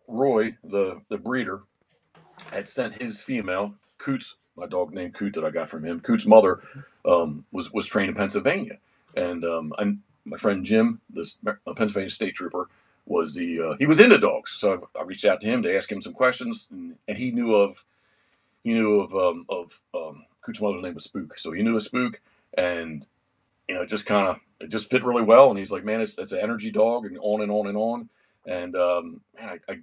[0.06, 1.62] Roy, the the breeder,
[2.52, 6.00] had sent his female Coots, my dog named Coot that I got from him.
[6.00, 6.61] Coot's mother
[7.04, 8.78] um, was was trained in Pennsylvania,
[9.16, 9.98] and um, and
[10.31, 11.38] my friend Jim, this
[11.77, 12.69] Pennsylvania State Trooper,
[13.05, 15.77] was the uh, he was into dogs, so I, I, reached out to him to
[15.77, 17.85] ask him some questions, and, and he knew of
[18.62, 21.83] he knew of um, of um, Coot's mother's name was Spook, so he knew of
[21.83, 22.21] Spook,
[22.57, 23.05] and
[23.69, 25.51] you know, just kind of it just fit really well.
[25.51, 28.09] And he's like, man, it's it's an energy dog, and on and on and on.
[28.47, 29.81] And um, man, I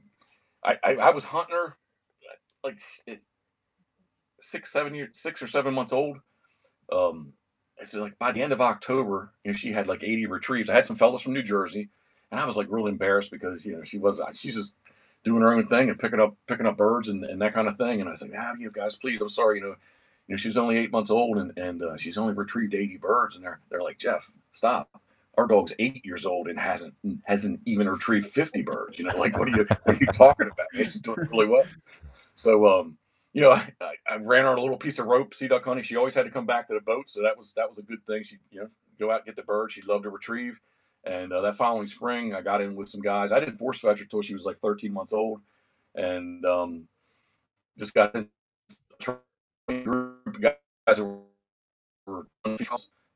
[0.64, 1.76] I, I, I was hunting her
[2.64, 2.82] like
[4.40, 6.20] six, seven years, six or seven months old.
[6.92, 7.34] Um,
[7.84, 10.70] so like by the end of October, you know, she had like 80 retrieves.
[10.70, 11.90] I had some fellas from New Jersey,
[12.32, 14.76] and I was like really embarrassed because you know she was she's just
[15.24, 17.78] doing her own thing and picking up picking up birds and, and that kind of
[17.78, 18.00] thing.
[18.00, 19.76] And I was like, ah, you guys, please, I'm sorry, you know,
[20.28, 23.36] you know, she's only eight months old and and uh, she's only retrieved 80 birds,
[23.36, 25.02] and they're they're like, Jeff, stop.
[25.38, 28.98] Our dog's eight years old and hasn't hasn't even retrieved 50 birds.
[28.98, 30.68] You know, like what are you what are you talking about?
[30.74, 31.66] She's doing really well.
[32.34, 32.98] So um,
[33.34, 35.84] you know, I, I, ran her a little piece of rope, sea duck hunting.
[35.84, 37.84] She always had to come back to the boat, so that was that was a
[37.84, 38.24] good thing.
[38.24, 38.68] She, you know,
[39.00, 39.72] go out and get the bird.
[39.72, 40.60] She loved to retrieve.
[41.04, 43.32] And uh, that following spring, I got in with some guys.
[43.32, 45.42] I didn't force fetch her until she was like 13 months old,
[45.96, 46.88] and um,
[47.78, 48.28] just got in
[49.84, 51.20] group guys were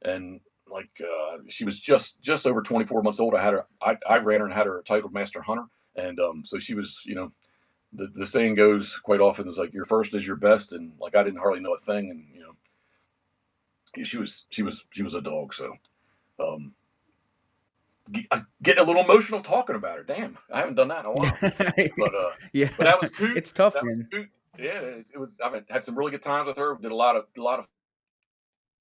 [0.04, 3.36] and like uh, she was just just over 24 months old.
[3.36, 3.65] I had her.
[3.82, 7.02] I, I ran her and had her titled master hunter, and um, so she was,
[7.06, 7.32] you know,
[7.93, 11.15] the, the saying goes quite often is like your first is your best and like
[11.15, 15.13] i didn't hardly know a thing and you know she was she was she was
[15.13, 15.73] a dog so
[16.39, 16.73] um
[18.32, 20.04] I get a little emotional talking about her.
[20.04, 21.38] Damn, I haven't done that in a while.
[21.97, 23.32] but uh, yeah, but that was cool.
[23.38, 24.10] It's tough, man.
[24.60, 25.39] Yeah, it, it, was.
[25.39, 26.77] I've had some really good times with her.
[26.82, 27.67] Did a lot of a lot of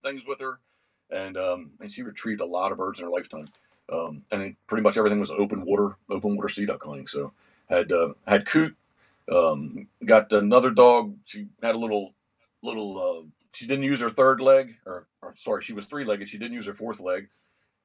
[0.03, 0.59] things with her,
[1.11, 3.46] and um, and she retrieved a lot of birds in her lifetime.
[3.92, 7.07] Um, and pretty much everything was open water, open water sea duck hunting.
[7.07, 7.33] So
[7.68, 8.77] had uh, had coot
[9.35, 11.16] um, got another dog.
[11.25, 12.14] She had a little,
[12.62, 12.99] little.
[12.99, 16.29] Uh, she didn't use her third leg, or, or sorry, she was three legged.
[16.29, 17.29] She didn't use her fourth leg,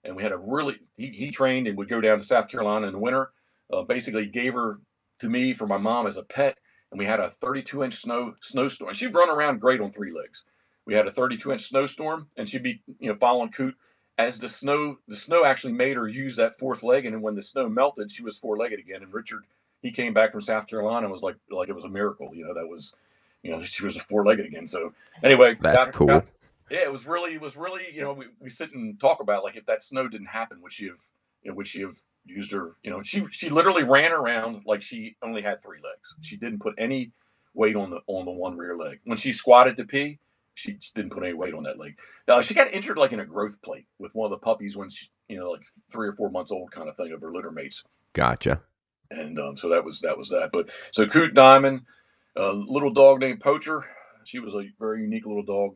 [0.03, 0.77] and we had a really.
[0.95, 3.31] He, he trained and would go down to South Carolina in the winter.
[3.71, 4.79] Uh, basically, gave her
[5.19, 6.57] to me for my mom as a pet,
[6.91, 8.93] and we had a 32 inch snow snowstorm.
[8.93, 10.43] She'd run around great on three legs.
[10.85, 13.75] We had a 32 inch snowstorm, and she'd be you know following Coot
[14.17, 17.41] as the snow the snow actually made her use that fourth leg, and when the
[17.41, 19.03] snow melted, she was four legged again.
[19.03, 19.43] And Richard
[19.81, 22.31] he came back from South Carolina and was like like it was a miracle.
[22.33, 22.95] You know that was
[23.43, 24.67] you know she was a four legged again.
[24.67, 26.07] So anyway, That's got- cool.
[26.07, 26.27] got-
[26.71, 29.43] yeah, it was really, it was really, you know, we, we sit and talk about
[29.43, 30.99] like if that snow didn't happen, would she have,
[31.43, 34.81] you know, would she have used her, you know, she she literally ran around like
[34.81, 36.15] she only had three legs.
[36.21, 37.11] She didn't put any
[37.53, 38.99] weight on the on the one rear leg.
[39.03, 40.17] When she squatted to pee,
[40.55, 41.99] she didn't put any weight on that leg.
[42.27, 44.89] Now she got injured like in a growth plate with one of the puppies when
[44.89, 47.51] she, you know, like three or four months old kind of thing of her litter
[47.51, 47.83] mates
[48.13, 48.63] Gotcha.
[49.11, 50.51] And um, so that was that was that.
[50.51, 51.81] But so Coot Diamond,
[52.35, 53.85] a little dog named Poacher.
[54.25, 55.75] She was a very unique little dog.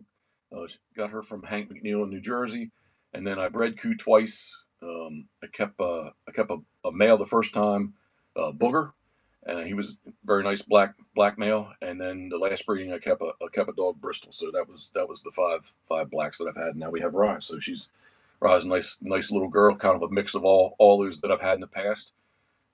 [0.56, 2.72] Uh, got her from Hank McNeil in New Jersey,
[3.14, 4.56] and then I bred Coot twice.
[4.82, 7.94] Um, I kept uh, I kept a, a male the first time,
[8.36, 8.94] uh, Booger,
[9.46, 11.74] and he was very nice black black male.
[11.82, 14.32] And then the last breeding I kept a kept a dog Bristol.
[14.32, 16.76] So that was that was the five five blacks that I've had.
[16.76, 17.46] Now we have Rise.
[17.46, 17.90] So she's
[18.42, 21.42] a nice nice little girl, kind of a mix of all all those that I've
[21.42, 22.12] had in the past.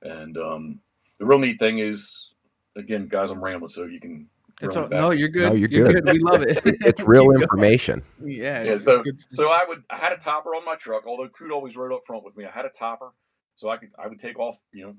[0.05, 0.79] And um,
[1.19, 2.31] the real neat thing is,
[2.75, 4.27] again, guys, I'm rambling, so you can.
[4.61, 5.49] It's all, no, you're good.
[5.49, 6.07] No, you're good.
[6.09, 6.61] We love it.
[6.65, 7.41] It's real Keep going.
[7.41, 8.01] information.
[8.23, 9.21] Yeah, Yeah, so it's good.
[9.33, 12.05] so I would I had a topper on my truck, although Coot always rode up
[12.05, 12.45] front with me.
[12.45, 13.11] I had a topper,
[13.55, 14.95] so I could I would take off, you know,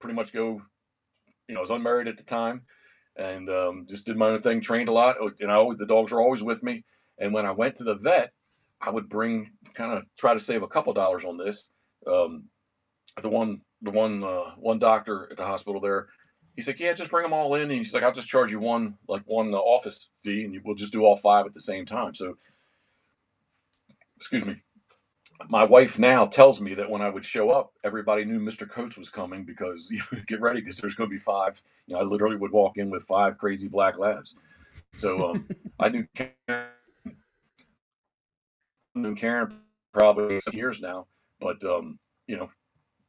[0.00, 0.62] pretty much go,
[1.46, 2.62] you know, I was unmarried at the time,
[3.16, 4.62] and um, just did my own thing.
[4.62, 5.74] Trained a lot, uh, you know.
[5.74, 6.84] The dogs were always with me,
[7.18, 8.32] and when I went to the vet,
[8.80, 11.68] I would bring kind of try to save a couple dollars on this.
[12.06, 12.44] Um,
[13.20, 16.08] the one the one uh, one doctor at the hospital there,
[16.56, 18.58] he's like, yeah, just bring them all in, and he's like, I'll just charge you
[18.58, 21.60] one like one uh, office fee, and you, we'll just do all five at the
[21.60, 22.14] same time.
[22.14, 22.36] So
[24.16, 24.56] excuse me,
[25.48, 28.68] my wife now tells me that when I would show up, everybody knew Mr.
[28.68, 31.62] Cotes was coming because you know, get ready because there's going to be five.
[31.86, 34.34] You know, I literally would walk in with five crazy black labs.
[34.96, 36.68] So um, I knew Karen,
[38.94, 39.60] knew Karen
[39.92, 41.06] probably years now,
[41.40, 42.50] but um, you know,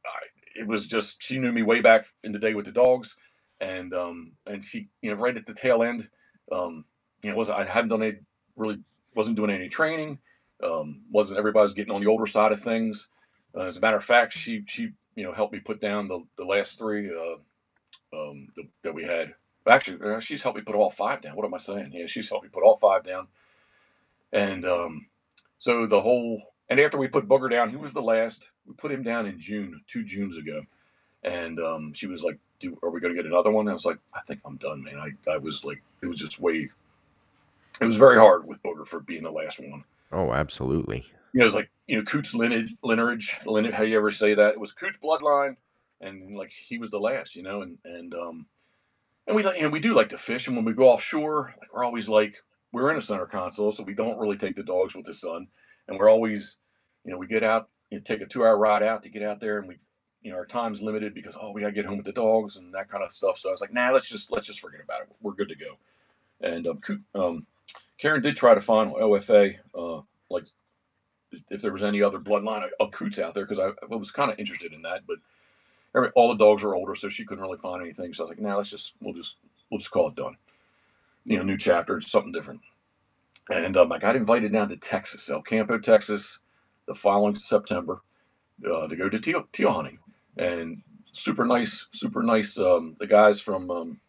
[0.04, 3.16] I, it was just she knew me way back in the day with the dogs,
[3.60, 6.08] and um, and she you know right at the tail end,
[6.52, 6.84] um,
[7.22, 8.18] you know, was I hadn't done any
[8.56, 8.78] really
[9.14, 10.18] wasn't doing any training
[10.62, 13.08] um, wasn't everybody's was getting on the older side of things.
[13.56, 16.22] Uh, as a matter of fact, she she you know helped me put down the,
[16.36, 17.36] the last three uh,
[18.16, 19.34] um, that, that we had.
[19.68, 21.36] Actually, uh, she's helped me put all five down.
[21.36, 21.90] What am I saying?
[21.92, 23.28] Yeah, she's helped me put all five down.
[24.32, 25.06] And um,
[25.58, 28.50] so the whole and after we put Booger down, he was the last.
[28.66, 30.62] We put him down in June, two Junes ago,
[31.22, 33.84] and um, she was like, Do, "Are we going to get another one?" I was
[33.84, 36.70] like, "I think I'm done, man." I I was like, it was just way.
[37.80, 41.04] It was very hard with Booger for being the last one Oh, absolutely.
[41.32, 43.74] you know, it was like you know Coots lineage, lineage, lineage.
[43.74, 44.54] How you ever say that?
[44.54, 45.56] It was Coots bloodline,
[46.00, 48.46] and like he was the last, you know, and and um,
[49.26, 51.72] and we like and we do like to fish, and when we go offshore, like
[51.72, 54.94] we're always like we're in a center console, so we don't really take the dogs
[54.94, 55.48] with the sun,
[55.88, 56.58] and we're always,
[57.04, 59.40] you know, we get out, you take a two hour ride out to get out
[59.40, 59.76] there, and we,
[60.22, 62.74] you know, our time's limited because oh we gotta get home with the dogs and
[62.74, 63.38] that kind of stuff.
[63.38, 65.08] So I was like, nah, let's just let's just forget about it.
[65.20, 65.78] We're good to go.
[66.40, 66.80] And um,
[67.14, 67.46] um
[67.98, 70.44] Karen did try to find OFA, uh, like
[71.50, 74.30] if there was any other bloodline of- Coots out there, because I, I was kind
[74.30, 75.18] of interested in that, but
[76.14, 78.12] all the dogs are older, so she couldn't really find anything.
[78.12, 79.36] So I was like, now let's just we'll just
[79.70, 80.36] we'll just call it done.
[81.24, 82.60] You know, new chapter, something different.
[83.50, 86.40] And um, I got invited down to Texas, El Campo, Texas,
[86.86, 88.02] the following September
[88.64, 89.98] uh, to go to teal, hunting,
[90.36, 90.82] and
[91.12, 92.58] super nice, super nice.
[92.58, 94.00] Um, the guys from um,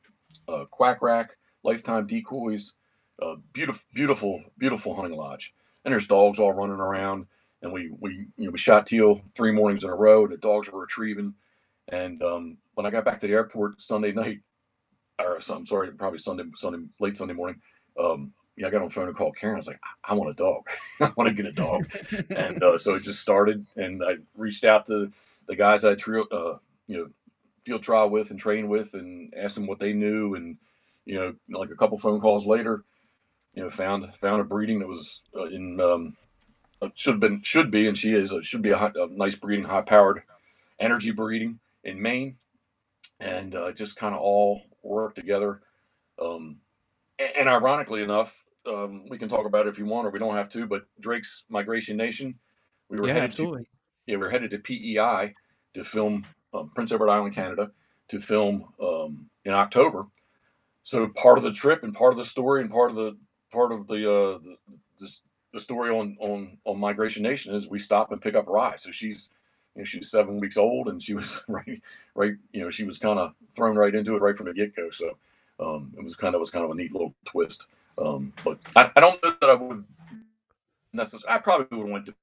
[0.48, 2.76] uh, Quack Rack, Lifetime Decoys,
[3.22, 5.54] uh, beautiful, beautiful, beautiful hunting lodge.
[5.86, 7.28] And there's dogs all running around.
[7.62, 10.28] And we we you know we shot teal three mornings in a row.
[10.28, 11.34] The dogs were retrieving.
[11.90, 14.42] And um, when I got back to the airport Sunday night,
[15.20, 17.62] or I'm sorry, probably Sunday Sunday late Sunday morning,
[18.00, 19.56] um, yeah, I got on the phone and called Karen.
[19.56, 20.68] I was like, I, I want a dog.
[21.00, 21.90] I want to get a dog.
[22.30, 23.68] and uh, so it just started.
[23.76, 25.12] And I reached out to
[25.48, 27.10] the guys I trio, uh, you know,
[27.64, 30.34] field trial with and trained with, and asked them what they knew.
[30.34, 30.58] And
[31.06, 32.84] you know, like a couple phone calls later,
[33.54, 36.18] you know, found found a breeding that was uh, in um,
[36.82, 39.08] uh, should have been should be, and she is uh, should be a, high, a
[39.08, 40.24] nice breeding, high powered
[40.80, 42.38] energy breeding in Maine,
[43.20, 45.62] and uh, just kind of all worked together.
[46.20, 46.62] Um,
[47.20, 50.20] and, and ironically enough, um, we can talk about it if you want, or we
[50.20, 50.68] don't have to.
[50.68, 52.36] But Drake's Migration Nation,
[52.90, 53.66] we were Yeah, headed absolutely.
[53.66, 53.68] to
[54.08, 55.36] yeah, we we're headed to PEI
[55.76, 57.72] to film um, Prince Edward Island, Canada,
[58.10, 60.08] to film um, in October.
[60.84, 63.18] So part of the trip and part of the story and part of the
[63.52, 64.58] part of the uh, the,
[65.00, 65.18] the,
[65.54, 68.78] the story on on on Migration Nation is we stop and pick up Rye.
[68.78, 69.32] So she's
[69.76, 71.82] You know, she was seven weeks old, and she was right,
[72.16, 72.34] right.
[72.54, 74.90] You know, she was kind of thrown right into it right from the get go.
[74.92, 75.18] So
[75.60, 77.68] um, it was kind of was kind of a neat little twist.
[77.98, 79.84] Um, but I, I don't know that I would
[80.94, 81.36] necessarily.
[81.36, 82.16] I probably would have went to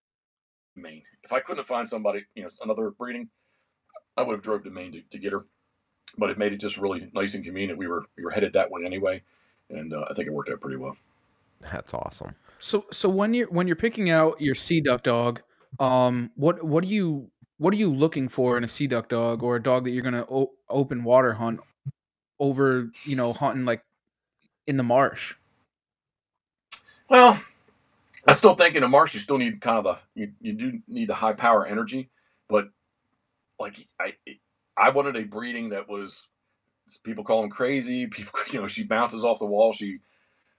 [0.77, 3.29] Maine if I couldn't find somebody, you know, another breeding.
[4.17, 5.45] I would have drove to Maine to, to get her,
[6.17, 7.79] but it made it just really nice and convenient.
[7.79, 9.23] We were we were headed that way anyway,
[9.71, 10.97] and uh, I think it worked out pretty well.
[11.61, 12.35] That's awesome.
[12.59, 15.43] So so when you're when you're picking out your sea duck dog,
[15.81, 19.43] um, what what do you what are you looking for in a sea duck dog
[19.43, 21.61] or a dog that you're gonna o- open water hunt
[22.39, 23.83] over you know hunting like
[24.67, 25.35] in the marsh?
[27.09, 27.41] Well,
[28.27, 30.81] I still think in a marsh you still need kind of the you, you do
[30.89, 32.11] need the high power energy,
[32.49, 32.71] but
[33.61, 34.15] like I
[34.77, 36.29] I wanted a breeding that was
[37.05, 38.07] people call them crazy.
[38.09, 39.73] People you know she bounces off the wall.
[39.73, 39.99] She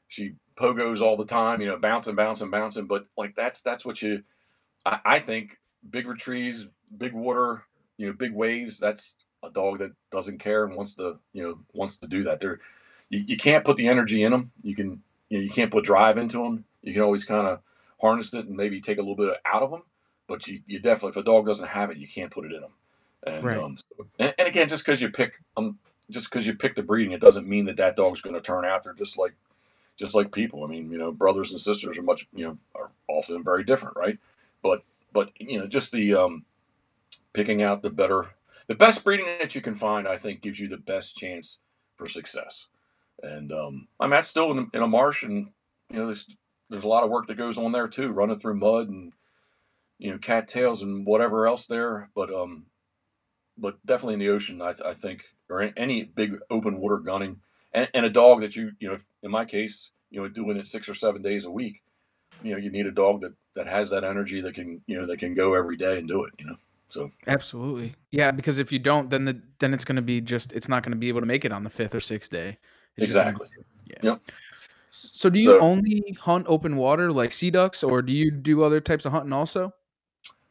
[0.08, 1.62] she pogos all the time.
[1.62, 2.88] You know bouncing bouncing bouncing.
[2.88, 4.24] But like that's that's what you
[4.86, 7.64] I, I think bigger trees, big water,
[7.98, 8.80] you know big waves.
[8.80, 12.42] That's a dog that doesn't care and wants to you know wants to do that.
[12.42, 12.62] There
[13.10, 14.52] you, you can't put the energy in them.
[14.64, 16.66] You can you know you can't put drive into them.
[16.82, 17.60] You can always kind of
[18.02, 19.84] harness it and maybe take a little bit out of them.
[20.28, 22.62] But you, you definitely, if a dog doesn't have it, you can't put it in
[22.62, 22.72] them.
[23.26, 23.58] And, Right.
[23.58, 26.84] um, so- and, and again, just because you pick um, just because you pick the
[26.84, 28.84] breeding, it doesn't mean that that dog's going to turn out.
[28.84, 29.34] They're just like,
[29.98, 30.64] just like people.
[30.64, 33.98] I mean, you know, brothers and sisters are much, you know, are often very different,
[33.98, 34.20] right?
[34.64, 34.84] But,
[35.14, 36.46] but you know, just the um,
[37.34, 38.32] picking out the better,
[38.68, 41.60] the best breeding that you can find, I think, gives you the best chance
[41.96, 42.68] for success.
[43.24, 45.50] And um, I'm at still in, in a marsh, and
[45.92, 46.28] you know, there's
[46.70, 49.14] there's a lot of work that goes on there too, running through mud and
[49.98, 52.10] you know cattails and whatever else there.
[52.16, 52.68] But um,
[53.58, 57.38] but definitely in the ocean, I, I think, or in any big open water gunning,
[57.74, 60.68] and, and a dog that you you know, in my case, you know, doing it
[60.68, 61.82] six or seven days a week,
[62.44, 65.08] you know, you need a dog that that has that energy that can you know
[65.08, 66.34] that can go every day and do it.
[66.40, 66.56] You know,
[66.88, 68.32] so Absolutely, yeah.
[68.32, 71.10] Because if you don't, then the then it's gonna be just it's not gonna be
[71.10, 72.58] able to make it on the fifth or sixth day.
[72.98, 73.48] It's just exactly.
[73.86, 73.98] yeah.
[74.02, 74.22] Yep.
[74.90, 78.64] So do you So- only hunt open water like sea ducks, or do you do
[78.64, 79.74] other types of hunting also?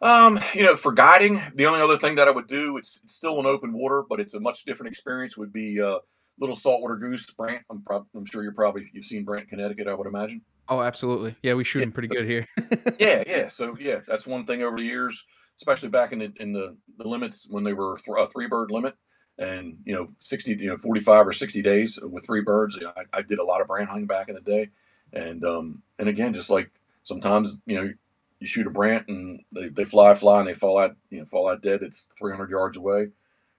[0.03, 3.15] Um, you know, for guiding, the only other thing that I would do, it's, it's
[3.15, 5.39] still in open water, but it's a much different experience.
[5.39, 5.99] Would be uh,
[6.39, 7.63] little saltwater goose, Brant.
[7.71, 9.89] I'm, prob- I'm sure you're probably you've seen Brant, Connecticut.
[9.89, 10.43] I would imagine.
[10.69, 11.37] Oh, absolutely.
[11.43, 12.47] Yeah, we shoot them pretty good here.
[12.99, 13.49] yeah, yeah.
[13.49, 15.25] So yeah, that's one thing over the years,
[15.59, 18.71] especially back in the in the, the limits when they were th- a three bird
[18.71, 18.95] limit,
[19.39, 22.77] and you know sixty, you know forty five or sixty days with three birds.
[22.77, 24.71] You know, I, I did a lot of brant hunting back in the day,
[25.13, 26.71] and um and again, just like
[27.03, 27.93] sometimes you know
[28.41, 31.27] you shoot a brant and they, they fly fly and they fall out you know
[31.27, 31.83] fall out dead.
[31.83, 33.09] It's three hundred yards away.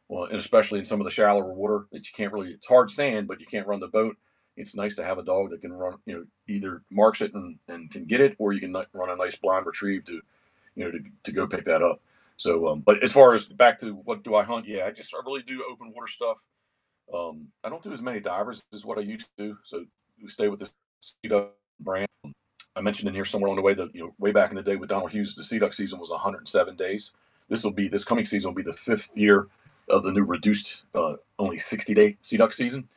[0.08, 2.52] Well, and especially in some of the shallower water that you can't really.
[2.52, 4.18] It's hard sand, but you can't run the boat
[4.58, 7.58] it's nice to have a dog that can run, you know, either marks it and,
[7.68, 10.22] and can get it, or you can run a nice blind retrieve to,
[10.76, 12.02] you know, to, to go pick that up.
[12.38, 14.68] So, um, but as far as back to what do I hunt?
[14.68, 16.46] Yeah, I just I really do open water stuff.
[17.14, 19.58] Um, I don't do as many divers as what I used to.
[19.64, 19.86] So
[20.22, 20.70] we stay with the
[21.02, 22.10] sea duck brant.
[22.76, 24.64] I mentioned in here somewhere on the way that you know way back in the
[24.64, 27.14] day with Donald Hughes, the sea duck season was 107 days.
[27.48, 29.48] This will be this coming season will be the fifth year
[29.90, 32.90] of the new reduced uh, only 60 day sea duck season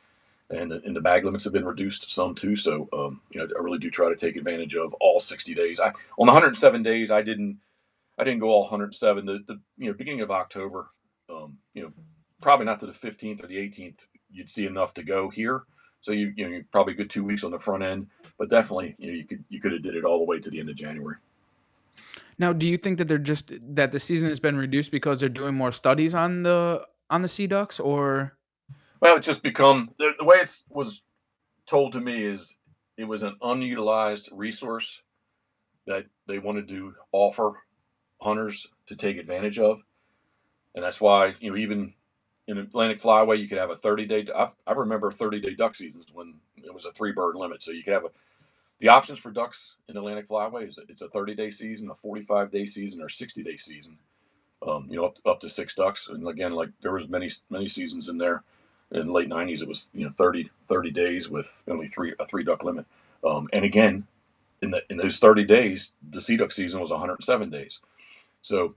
[0.49, 2.55] and the, and the bag limits have been reduced some too.
[2.55, 5.79] So um, you know, I really do try to take advantage of all 60 days.
[5.79, 7.57] I on the 107 days, I didn't
[8.19, 9.25] I didn't go all 107.
[9.25, 10.89] The, the you know beginning of October,
[11.29, 11.91] um, you know,
[12.41, 15.63] probably not to the 15th or the 18th, you'd see enough to go here.
[16.01, 18.49] So you you know you probably a good two weeks on the front end, but
[18.49, 20.59] definitely you know you could you could have did it all the way to the
[20.59, 21.15] end of January.
[22.37, 25.29] Now, do you think that they're just that the season has been reduced because they're
[25.29, 28.37] doing more studies on the on the sea ducks, or
[29.01, 31.03] Well, it's just become the, the way it was
[31.65, 32.57] told to me is
[32.97, 35.01] it was an unutilized resource
[35.85, 37.53] that they wanted to offer
[38.21, 39.83] hunters to take advantage of,
[40.75, 41.93] and that's why you know even
[42.47, 44.27] in Atlantic Flyway you could have a 30 day.
[44.35, 47.71] I, I remember 30 day duck seasons when it was a three bird limit, so
[47.71, 48.09] you could have a
[48.79, 52.51] the options for ducks in Atlantic Flyway is it's a 30 day season, a 45
[52.51, 53.97] day season, or 60 day season.
[54.65, 57.67] Um, you know, up, up to six ducks, and again, like there was many many
[57.67, 58.43] seasons in there.
[58.91, 62.25] In the late 90s it was you know 30 30 days with only three a
[62.25, 62.85] three duck limit.
[63.23, 64.05] Um, and again
[64.61, 67.81] in the in those 30 days the sea duck season was 107 days
[68.41, 68.75] so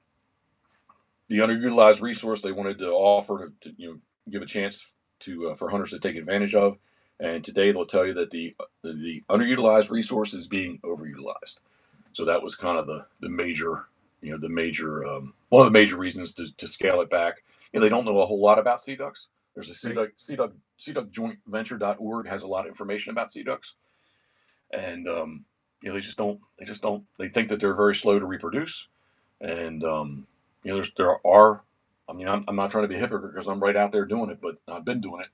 [1.29, 3.99] the underutilized resource they wanted to offer to, to you know
[4.31, 6.77] give a chance to uh, for hunters to take advantage of
[7.21, 11.61] and today they'll tell you that the the underutilized resource is being overutilized
[12.13, 13.87] so that was kind of the the major
[14.21, 17.43] you know the major um, one of the major reasons to, to scale it back
[17.73, 20.11] you know, they don't know a whole lot about sea ducks there's a sea duck,
[20.17, 23.75] sea duck, sea duck joint venture.org has a lot of information about sea ducks.
[24.73, 25.45] And, um,
[25.83, 28.25] you know, they just don't, they just don't, they think that they're very slow to
[28.25, 28.89] reproduce.
[29.43, 30.27] And, um,
[30.63, 31.63] you know, there's there are.
[32.09, 34.05] I mean, I'm, I'm not trying to be a hypocrite because I'm right out there
[34.05, 35.29] doing it, but I've been doing it,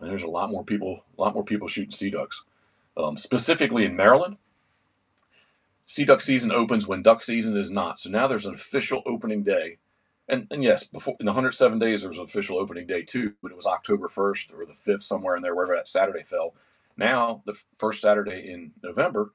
[0.00, 2.44] and there's a lot more people, a lot more people shooting sea ducks,
[2.96, 4.36] um, specifically in Maryland.
[5.86, 8.00] Sea duck season opens when duck season is not.
[8.00, 9.78] So now there's an official opening day.
[10.26, 13.34] And, and yes, before in the 107 days, there was an official opening day too,
[13.42, 16.54] but it was October 1st or the 5th, somewhere in there, wherever that Saturday fell.
[16.96, 19.32] Now, the first Saturday in November,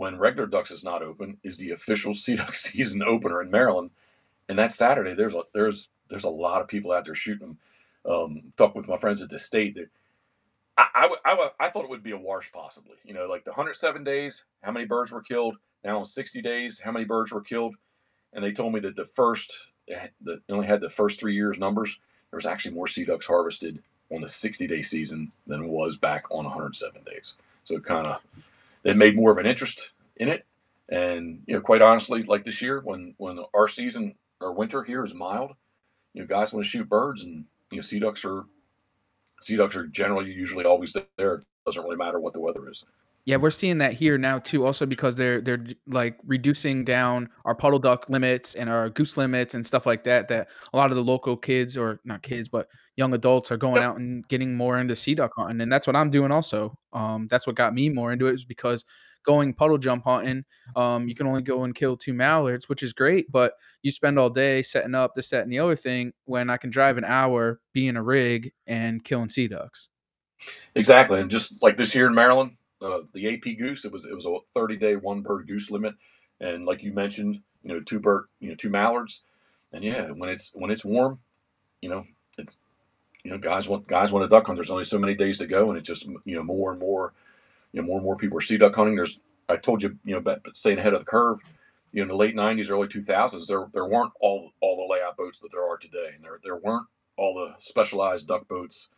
[0.00, 3.90] when regular ducks is not open, is the official sea duck season opener in Maryland.
[4.48, 7.58] And that Saturday, there's a, there's there's a lot of people out there shooting them.
[8.10, 9.74] Um, talk with my friends at the state.
[9.74, 9.88] That
[10.78, 12.96] I, I, I, thought it would be a wash, possibly.
[13.04, 15.56] You know, like the 107 days, how many birds were killed?
[15.84, 17.74] Now in 60 days, how many birds were killed?
[18.32, 19.52] And they told me that the first,
[19.86, 21.98] they only had the first three years numbers.
[22.30, 26.24] There was actually more sea ducks harvested on the 60 day season than was back
[26.30, 27.34] on 107 days.
[27.64, 28.20] So it kind of,
[28.82, 30.46] they made more of an interest in it.
[30.88, 35.04] And, you know, quite honestly, like this year, when, when our season or winter here
[35.04, 35.52] is mild,
[36.14, 38.44] you know, guys want to shoot birds and, you know, sea ducks are,
[39.40, 41.34] sea ducks are generally usually always there.
[41.34, 42.84] It doesn't really matter what the weather is.
[43.26, 44.64] Yeah, we're seeing that here now too.
[44.66, 49.54] Also because they're they're like reducing down our puddle duck limits and our goose limits
[49.54, 50.28] and stuff like that.
[50.28, 53.76] That a lot of the local kids or not kids, but young adults are going
[53.76, 53.84] yep.
[53.84, 56.76] out and getting more into sea duck hunting, and that's what I'm doing also.
[56.92, 58.84] Um, that's what got me more into it is because
[59.22, 60.44] going puddle jump hunting,
[60.76, 64.18] um, you can only go and kill two mallards, which is great, but you spend
[64.18, 67.04] all day setting up this, that, and the other thing when I can drive an
[67.04, 69.88] hour, be in a rig, and killing sea ducks.
[70.74, 72.52] Exactly, and just like this year in Maryland,
[72.82, 73.84] uh, the AP goose.
[73.84, 75.94] It was it was a 30 day one bird goose limit,
[76.40, 79.22] and like you mentioned, you know two bird, you know two mallards,
[79.72, 81.20] and yeah, when it's when it's warm,
[81.80, 82.06] you know
[82.38, 82.58] it's
[83.24, 84.56] you know guys want guys want to duck hunt.
[84.56, 87.12] There's only so many days to go, and it's just you know more and more,
[87.72, 88.96] you know more and more people are sea duck hunting.
[88.96, 91.38] There's I told you you know but staying ahead of the curve.
[91.92, 95.16] You know, in the late '90s, early 2000s, there there weren't all all the layout
[95.16, 98.88] boats that there are today, and there there weren't all the specialized duck boats.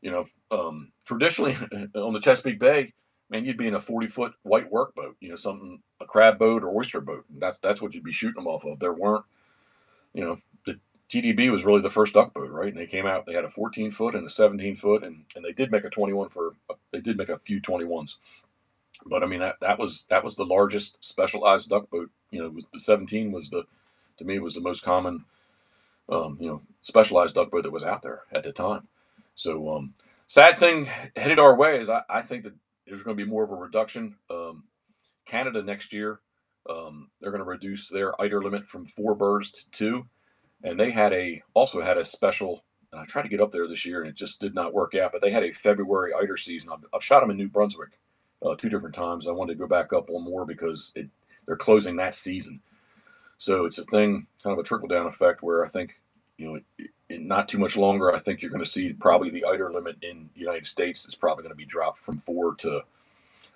[0.00, 1.56] You know, um, traditionally
[1.94, 2.94] on the Chesapeake Bay,
[3.30, 6.38] man, you'd be in a 40 foot white work boat, you know, something, a crab
[6.38, 7.24] boat or oyster boat.
[7.30, 8.80] That's, that's what you'd be shooting them off of.
[8.80, 9.24] There weren't,
[10.12, 12.68] you know, the TDB was really the first duck boat, right?
[12.68, 15.44] And they came out, they had a 14 foot and a 17 foot, and, and
[15.44, 16.54] they did make a 21 for,
[16.92, 18.16] they did make a few 21s.
[19.06, 22.10] But I mean, that, that was, that was the largest specialized duck boat.
[22.30, 23.64] You know, the 17 was the,
[24.18, 25.24] to me, was the most common,
[26.08, 28.88] um, you know, specialized duck boat that was out there at the time.
[29.36, 29.94] So, um,
[30.26, 32.54] sad thing headed our way is I, I think that
[32.90, 34.16] there's going to be more of a reduction.
[34.28, 34.64] Um,
[35.24, 36.20] Canada next year,
[36.68, 40.06] um, they're going to reduce their eider limit from four birds to two,
[40.62, 42.64] and they had a also had a special.
[42.92, 45.12] I tried to get up there this year, and it just did not work out.
[45.12, 46.70] But they had a February eider season.
[46.70, 48.00] I've, I've shot them in New Brunswick
[48.44, 49.28] uh, two different times.
[49.28, 51.08] I wanted to go back up one more because it,
[51.46, 52.60] they're closing that season.
[53.38, 55.99] So it's a thing, kind of a trickle down effect, where I think
[56.40, 56.46] you
[56.78, 59.70] know, in not too much longer, I think you're going to see probably the eider
[59.70, 62.80] limit in the United States is probably going to be dropped from four to,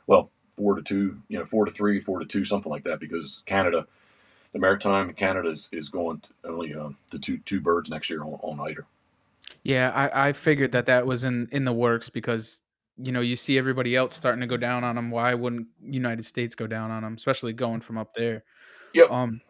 [0.07, 3.01] well, four to two, you know, four to three, four to two, something like that,
[3.01, 3.87] because Canada,
[4.53, 8.22] the maritime Canada is, is going to only um, the two two birds next year
[8.22, 8.85] on, on eider.
[9.62, 12.61] Yeah, I, I figured that that was in in the works because
[12.99, 15.11] you know you see everybody else starting to go down on them.
[15.11, 18.45] Why wouldn't United States go down on them, especially going from up there?
[18.93, 19.11] Yep.
[19.11, 19.41] Um,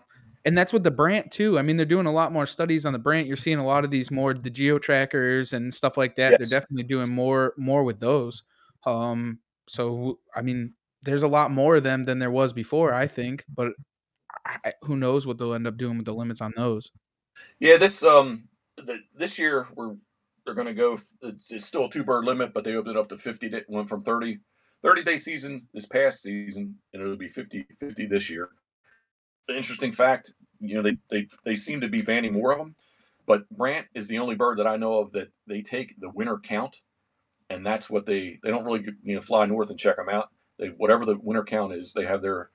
[0.45, 1.59] and that's with the Brant too.
[1.59, 3.27] I mean, they're doing a lot more studies on the Brant.
[3.27, 6.33] You're seeing a lot of these more the geo trackers and stuff like that.
[6.33, 6.51] Yes.
[6.51, 8.43] They're definitely doing more more with those.
[8.85, 9.39] Um,
[9.69, 13.45] so I mean, there's a lot more of them than there was before, I think.
[13.49, 13.73] But
[14.45, 16.91] I, who knows what they'll end up doing with the limits on those?
[17.59, 19.95] Yeah, this um, the, this year we're
[20.45, 20.99] they're going to go.
[21.23, 23.49] It's, it's, still a two bird limit, but they opened it up to 50.
[23.49, 24.41] Day, went from 30
[24.83, 28.51] 30 day season this past season, and it'll be 50 50 this year
[29.49, 32.75] interesting fact, you know, they, they, they seem to be banning more of them,
[33.27, 36.39] but Brant is the only bird that I know of that they take the winter
[36.39, 36.83] count,
[37.49, 40.31] and that's what they they don't really you know fly north and check them out.
[40.59, 42.51] They whatever the winter count is, they have their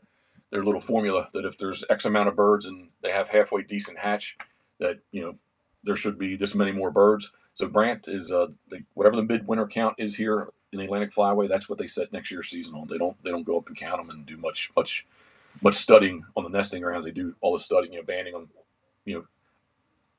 [0.51, 3.99] their little formula that if there's X amount of birds and they have halfway decent
[3.99, 4.37] hatch,
[4.79, 5.35] that you know
[5.83, 7.31] there should be this many more birds.
[7.53, 11.49] So Brant is uh, they, whatever the midwinter count is here in the Atlantic Flyway.
[11.49, 12.87] That's what they set next year's season on.
[12.87, 15.07] They don't they don't go up and count them and do much much
[15.61, 17.05] much studying on the nesting grounds.
[17.05, 18.49] They do all the studying, you know, banning them.
[19.05, 19.25] You know,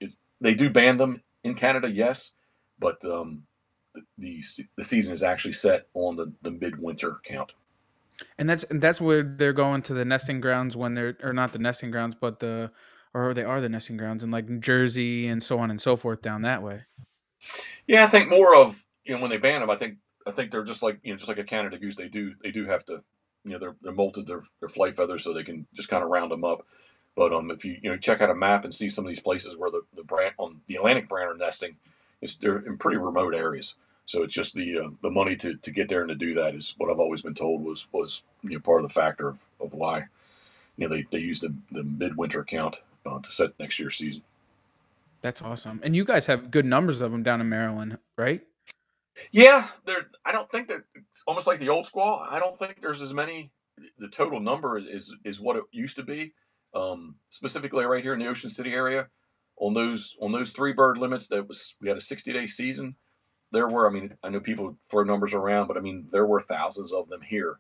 [0.00, 0.10] it,
[0.40, 2.32] they do ban them in Canada, yes,
[2.78, 3.44] but um,
[3.94, 4.42] the, the,
[4.76, 7.52] the season is actually set on the the midwinter count.
[8.38, 11.52] And that's and that's where they're going to the nesting grounds when they're or not
[11.52, 12.70] the nesting grounds, but the
[13.14, 15.96] or they are the nesting grounds in like New Jersey and so on and so
[15.96, 16.82] forth down that way.
[17.86, 20.50] Yeah, I think more of you know when they ban them, I think I think
[20.50, 21.96] they're just like you know just like a Canada goose.
[21.96, 23.02] They do they do have to
[23.44, 26.10] you know they're, they're molted their, their flight feathers so they can just kind of
[26.10, 26.66] round them up
[27.16, 29.20] But um, if you you know check out a map and see some of these
[29.20, 31.76] places where the the brant on the Atlantic brant are nesting,
[32.22, 33.74] it's they're in pretty remote areas.
[34.06, 36.54] So it's just the uh, the money to, to get there and to do that
[36.54, 39.38] is what I've always been told was was you know part of the factor of,
[39.60, 40.06] of why
[40.76, 44.22] you know they, they use the the midwinter count uh, to set next year's season.
[45.20, 45.80] That's awesome.
[45.82, 48.42] And you guys have good numbers of them down in Maryland, right?
[49.32, 50.10] Yeah, there.
[50.24, 50.82] I don't think that
[51.26, 52.26] almost like the old squaw.
[52.30, 53.50] I don't think there's as many.
[53.98, 56.34] The total number is is what it used to be.
[56.74, 59.08] Um, specifically, right here in the Ocean City area,
[59.56, 62.96] on those on those three bird limits, that was we had a 60 day season.
[63.52, 66.40] There were, I mean, I know people throw numbers around, but I mean, there were
[66.40, 67.58] thousands of them here,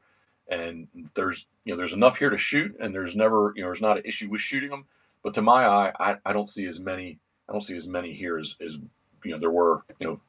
[0.48, 3.82] and there's you know there's enough here to shoot, and there's never you know there's
[3.82, 4.86] not an issue with shooting them.
[5.22, 8.14] But to my eye, I, I don't see as many I don't see as many
[8.14, 8.78] here as, as
[9.24, 10.20] you know there were you know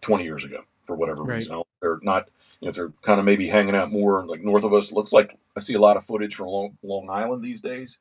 [0.00, 1.36] 20 years ago for whatever Right.
[1.36, 1.62] reason.
[1.80, 2.28] They're not,
[2.60, 4.92] you know, they're kind of maybe hanging out more like north of us.
[4.92, 7.98] Looks like I see a lot of footage from Long, Long Island these days,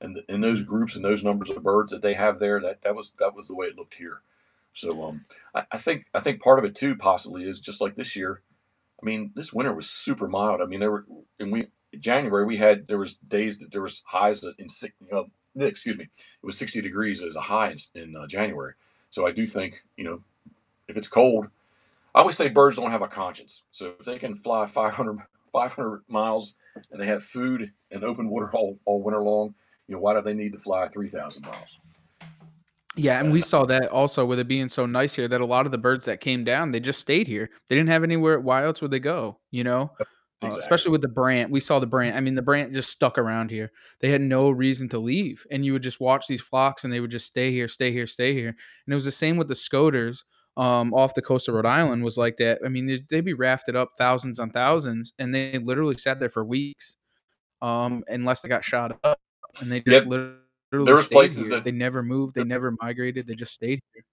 [0.00, 2.94] and in those groups and those numbers of birds that they have there, that that
[2.94, 4.20] was that was the way it looked here.
[4.72, 5.24] So um,
[5.54, 8.42] I, I think I think part of it too possibly is just like this year.
[9.02, 10.60] I mean, this winter was super mild.
[10.60, 11.06] I mean, there were
[11.40, 11.68] and we
[11.98, 15.98] January we had there was days that there was highs in six, you know, excuse
[15.98, 18.74] me, it was 60 degrees as a high in, in uh, January.
[19.10, 20.20] So I do think you know
[20.88, 21.46] if it's cold,
[22.14, 23.62] I always say birds don't have a conscience.
[23.70, 25.18] So if they can fly 500,
[25.52, 26.54] 500 miles
[26.90, 29.54] and they have food and open water all, all winter long,
[29.86, 31.80] you know, why do they need to fly 3,000 miles?
[32.96, 35.66] Yeah, and we saw that also with it being so nice here that a lot
[35.66, 37.48] of the birds that came down, they just stayed here.
[37.68, 38.40] They didn't have anywhere.
[38.40, 39.38] Why else would they go?
[39.52, 39.92] You know,
[40.42, 41.52] uh, especially with the brant.
[41.52, 42.16] We saw the brant.
[42.16, 43.70] I mean, the brant just stuck around here.
[44.00, 46.98] They had no reason to leave, and you would just watch these flocks, and they
[46.98, 48.48] would just stay here, stay here, stay here.
[48.48, 50.24] And it was the same with the scoters.
[50.58, 52.58] Um, off the coast of Rhode Island was like that.
[52.66, 56.28] I mean, they'd, they'd be rafted up thousands on thousands, and they literally sat there
[56.28, 56.96] for weeks,
[57.62, 59.20] um, unless they got shot up,
[59.60, 60.06] and they just Yep.
[60.06, 60.36] literally
[60.72, 61.56] There was places here.
[61.56, 64.04] that- they never moved, they never migrated, they just stayed here.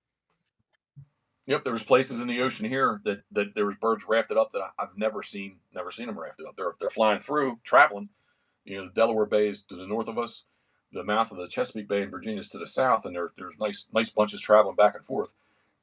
[1.48, 4.52] Yep, there was places in the ocean here that, that there was birds rafted up
[4.52, 6.56] that I, I've never seen, never seen them rafted up.
[6.56, 8.10] They're they're flying through, traveling.
[8.66, 10.46] You know, the Delaware Bay is to the north of us,
[10.92, 13.54] the mouth of the Chesapeake Bay in Virginia is to the south, and there there's
[13.60, 15.34] nice nice bunches traveling back and forth.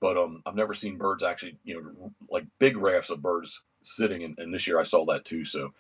[0.03, 4.25] But um, I've never seen birds actually, you know, like big rafts of birds sitting.
[4.25, 5.45] And, and this year I saw that too.
[5.45, 5.73] So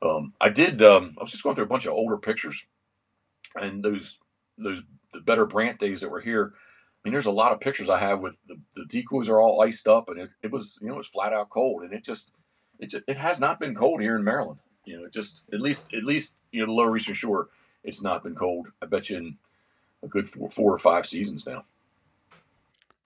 [0.00, 0.80] um, I did.
[0.80, 2.66] Um, I was just going through a bunch of older pictures,
[3.56, 4.18] and those
[4.56, 6.52] those the better Brant days that were here.
[6.54, 9.60] I mean, there's a lot of pictures I have with the, the decoys are all
[9.60, 12.04] iced up, and it, it was you know it was flat out cold, and it
[12.04, 12.30] just
[12.78, 14.60] it just, it has not been cold here in Maryland.
[14.84, 17.48] You know, it just at least at least you know the Lower Eastern Shore,
[17.82, 18.68] it's not been cold.
[18.80, 19.36] I bet you in
[20.04, 21.64] a good four, four or five seasons now.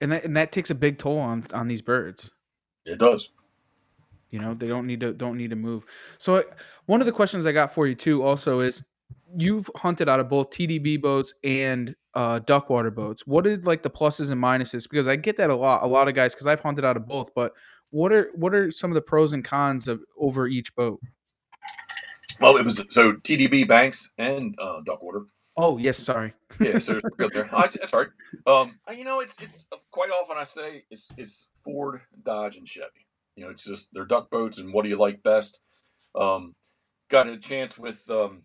[0.01, 2.31] And that and that takes a big toll on on these birds.
[2.85, 3.29] It does.
[4.29, 5.85] You know, they don't need to don't need to move.
[6.17, 6.43] So I-
[6.85, 8.83] one of the questions I got for you too also is
[9.35, 13.25] you've hunted out of both TDB boats and uh, duckwater boats.
[13.27, 14.89] What are like the pluses and minuses?
[14.89, 15.83] Because I get that a lot.
[15.83, 17.29] A lot of guys because I've hunted out of both.
[17.35, 17.53] But
[17.91, 20.99] what are what are some of the pros and cons of over each boat?
[22.39, 25.25] Well, it was so TDB Banks and uh, Duckwater.
[25.61, 26.33] Oh yes, sorry.
[26.61, 27.49] yeah, so it's good there.
[27.51, 28.09] That's all right.
[28.47, 33.05] Um, you know, it's it's quite often I say it's it's Ford, Dodge, and Chevy.
[33.35, 35.59] You know, it's just they're duck boats, and what do you like best?
[36.15, 36.55] Um,
[37.09, 38.43] got a chance with um,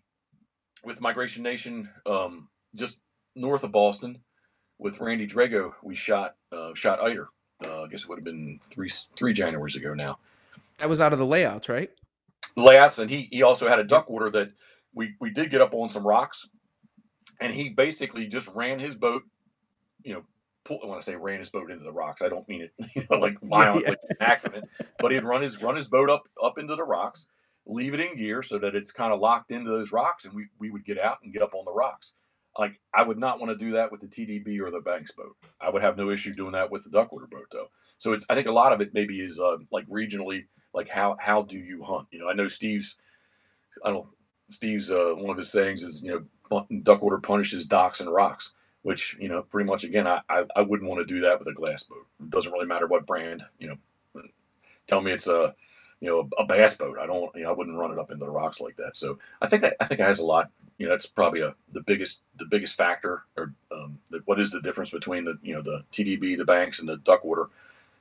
[0.84, 3.00] with Migration Nation um, just
[3.36, 4.18] north of Boston
[4.78, 5.72] with Randy Drago.
[5.84, 7.28] We shot uh, shot Eider.
[7.64, 10.18] Uh, I guess it would have been three three Januaries ago now.
[10.78, 11.90] That was out of the layouts, right?
[12.56, 14.52] layouts, and he he also had a duck water that
[14.94, 16.48] we we did get up on some rocks,
[17.40, 19.22] and he basically just ran his boat,
[20.02, 20.22] you know.
[20.64, 23.06] Pull, when I say ran his boat into the rocks, I don't mean it, you
[23.10, 24.66] know, like violently an accident,
[24.98, 27.28] but he'd run his run his boat up up into the rocks,
[27.66, 30.46] leave it in gear so that it's kind of locked into those rocks, and we
[30.58, 32.14] we would get out and get up on the rocks.
[32.58, 35.36] Like I would not want to do that with the TDB or the Banks boat.
[35.60, 37.68] I would have no issue doing that with the Duckwater boat though.
[37.98, 41.16] So it's I think a lot of it maybe is uh, like regionally like how
[41.20, 42.06] how do you hunt?
[42.10, 42.96] You know, I know Steve's
[43.84, 44.06] I don't
[44.50, 46.22] Steve's uh, one of his sayings is you know
[46.82, 48.52] duckwater punishes docks and rocks,
[48.82, 51.48] which you know pretty much again I I, I wouldn't want to do that with
[51.48, 52.06] a glass boat.
[52.20, 53.44] It doesn't really matter what brand.
[53.58, 53.78] You
[54.14, 54.22] know,
[54.86, 55.54] tell me it's a
[56.00, 56.98] you know a, bass boat.
[56.98, 58.96] I don't you know I wouldn't run it up into the rocks like that.
[58.96, 60.50] So I think that I think it has a lot.
[60.78, 64.50] You know, that's probably a the biggest the biggest factor or um, the, what is
[64.50, 67.48] the difference between the you know the TDB, the banks, and the duckwater.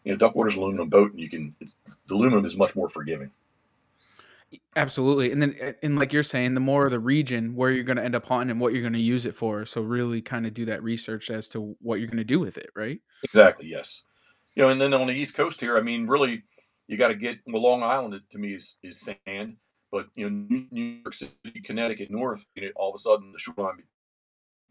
[0.03, 3.31] You know, duckwater's aluminum boat, and you can the aluminum is much more forgiving.
[4.75, 5.31] Absolutely.
[5.31, 8.03] And then, uh, and like you're saying, the more the region where you're going to
[8.03, 9.65] end up hunting and what you're going to use it for.
[9.65, 12.57] So really kind of do that research as to what you're going to do with
[12.57, 12.99] it, right?
[13.23, 13.67] Exactly.
[13.67, 14.03] Yes.
[14.55, 16.43] You know, and then on the East Coast here, I mean, really,
[16.87, 19.57] you got to get well, Long Island to me is, is sand,
[19.91, 23.31] but you know, New New York City, Connecticut, North, you know, all of a sudden
[23.31, 23.83] the shoreline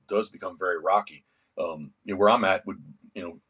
[0.09, 1.25] does become very rocky.
[1.59, 2.83] Um, you know, where I'm at would
[3.15, 3.41] you know,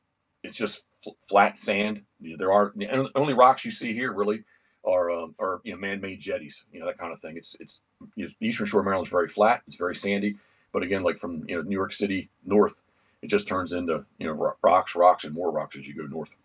[0.43, 2.03] it's just fl- flat sand.
[2.21, 4.45] There are the only rocks you see here really
[4.85, 7.37] are um, are you know man-made jetties, you know that kind of thing.
[7.37, 7.83] It's it's
[8.17, 9.63] you know, Eastern Shore of Maryland is very flat.
[9.67, 10.37] It's very sandy,
[10.73, 12.83] but again, like from you know New York City north,
[13.23, 16.37] it just turns into you know rocks, rocks, and more rocks as you go north.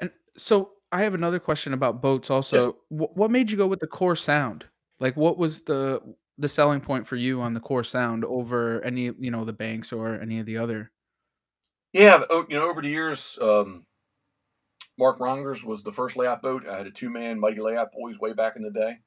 [0.00, 2.28] And so I have another question about boats.
[2.28, 2.30] Yes.
[2.30, 4.66] Also, Wh- what made you go with the core sound?
[5.00, 6.00] Like, what was the
[6.38, 9.92] the selling point for you on the core sound over any you know the banks
[9.92, 10.90] or any of the other?
[11.92, 13.84] Yeah, you know, over the years, um,
[15.02, 16.62] Mark Rongers was the first layout boat.
[16.64, 19.00] I had a two-man Mighty Layout Boys way back in the day.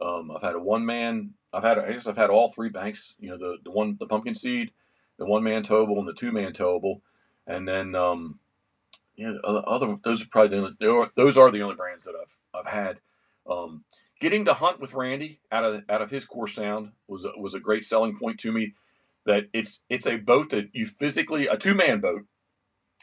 [0.00, 1.34] Um, I've had a one-man.
[1.52, 1.78] I've had.
[1.78, 3.14] I guess I've had all three banks.
[3.20, 4.72] You know, the the one, the pumpkin seed,
[5.18, 7.02] the one-man towable, and the two-man towable.
[7.46, 8.38] And then, um,
[9.14, 12.38] yeah, the other, those are probably the only, those are the only brands that I've
[12.58, 13.00] I've had.
[13.46, 13.84] Um,
[14.22, 17.52] getting to hunt with Randy out of out of his core sound was a, was
[17.52, 18.72] a great selling point to me.
[19.26, 22.22] That it's it's a boat that you physically a two-man boat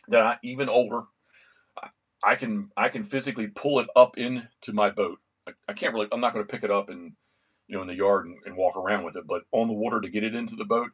[0.08, 1.04] that I even older
[2.24, 5.20] I, can I can physically pull it up into my boat.
[5.47, 7.13] I, I can't really I'm not going to pick it up and
[7.67, 10.01] you know in the yard and, and walk around with it, but on the water
[10.01, 10.91] to get it into the boat,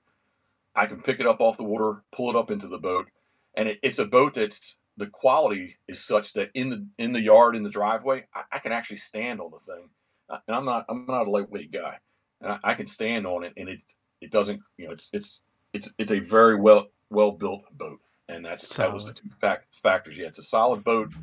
[0.76, 3.08] I can pick it up off the water, pull it up into the boat,
[3.56, 7.22] and it, it's a boat that's the quality is such that in the in the
[7.22, 9.90] yard in the driveway, I, I can actually stand on the thing,
[10.30, 11.98] and I'm not I'm not a lightweight guy,
[12.42, 13.84] and I, I can stand on it, and it
[14.22, 18.46] it doesn't you know it's it's it's it's a very well well built boat, and
[18.46, 20.18] that's that was the two fact, factors.
[20.18, 21.14] Yeah, it's a solid boat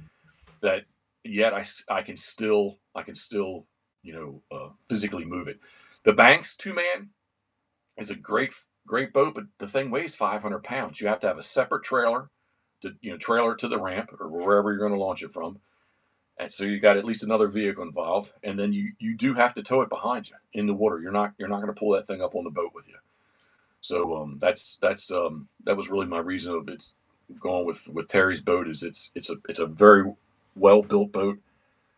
[0.60, 0.84] that
[1.24, 3.66] yet I, I can still I can still
[4.02, 5.58] you know uh, physically move it.
[6.04, 7.10] The Banks two man
[7.96, 8.52] is a great
[8.86, 11.00] great boat, but the thing weighs 500 pounds.
[11.00, 12.30] You have to have a separate trailer
[12.82, 15.58] to you know trailer to the ramp or wherever you're going to launch it from,
[16.38, 19.54] and so you got at least another vehicle involved, and then you you do have
[19.54, 21.00] to tow it behind you in the water.
[21.00, 22.96] You're not you're not going to pull that thing up on the boat with you.
[23.82, 26.94] So um, that's that's um, that was really my reason of it's
[27.40, 30.14] going with with Terry's boat is it's it's a it's a very
[30.54, 31.38] well built boat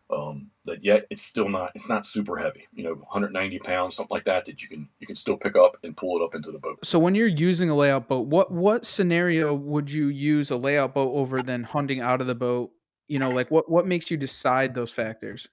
[0.09, 4.13] um, that yet it's still not it's not super heavy you know 190 pounds something
[4.13, 6.51] like that that you can you can still pick up and pull it up into
[6.51, 10.51] the boat So when you're using a layout boat, what what scenario would you use
[10.51, 12.71] a layout boat over than hunting out of the boat?
[13.07, 15.47] You know, like what what makes you decide those factors?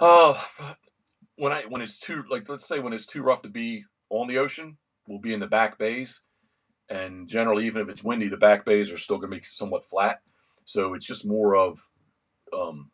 [0.00, 0.48] oh
[1.36, 4.28] when i when it's too like let's say when it's too rough to be on
[4.28, 6.22] the ocean we'll be in the back bays.
[6.90, 9.86] And generally even if it's windy the back bays are still going to be somewhat
[9.86, 10.20] flat.
[10.64, 11.78] So it's just more of
[12.52, 12.90] um,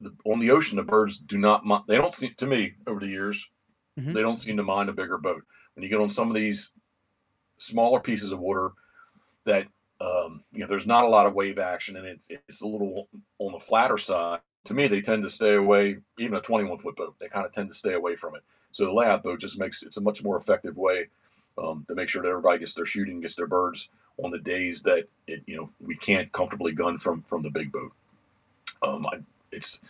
[0.00, 3.06] the, on the ocean the birds do not they don't seem to me over the
[3.08, 3.46] years
[3.98, 4.14] Mhm.
[4.14, 5.42] they don't seem to mind a bigger boat.
[5.74, 6.72] When you get on some of these
[7.56, 8.70] smaller pieces of water
[9.44, 9.66] that
[10.00, 13.08] um, you know there's not a lot of wave action and it's it's a little
[13.40, 16.94] on the flatter side to me they tend to stay away even a 21 foot
[16.94, 18.42] boat they kind of tend to stay away from it
[18.78, 21.08] so the layout boat just makes it's a much more effective way
[21.58, 23.88] um, to make sure that everybody gets their shooting gets their birds
[24.22, 27.72] on the days that it you know we can't comfortably gun from from the big
[27.72, 27.90] boat.
[28.80, 29.18] Um, I,
[29.50, 29.80] it's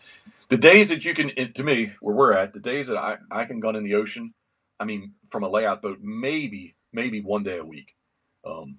[0.48, 3.18] the days that you can it, to me where we're at the days that I,
[3.30, 4.32] I can gun in the ocean
[4.80, 7.94] i mean from a layout boat maybe maybe one day a week
[8.46, 8.78] um,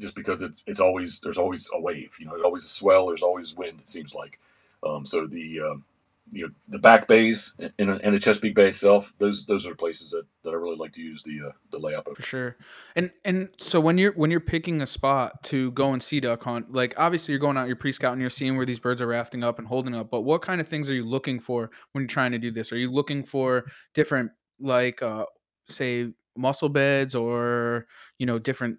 [0.00, 3.06] just because it's it's always there's always a wave you know there's always a swell
[3.06, 4.40] there's always wind it seems like.
[4.82, 5.84] Um, so the um,
[6.30, 10.10] you know the back bays and, and the chesapeake bay itself those those are places
[10.10, 12.16] that, that i really like to use the uh, the layout of.
[12.16, 12.56] For sure.
[12.96, 16.42] And and so when you're when you're picking a spot to go and sea duck
[16.42, 19.06] hunt, like obviously you're going out, you're pre-scouting, and you're seeing where these birds are
[19.06, 20.10] rafting up and holding up.
[20.10, 22.72] But what kind of things are you looking for when you're trying to do this?
[22.72, 23.64] Are you looking for
[23.94, 25.24] different like uh
[25.68, 27.86] say mussel beds or
[28.18, 28.78] you know different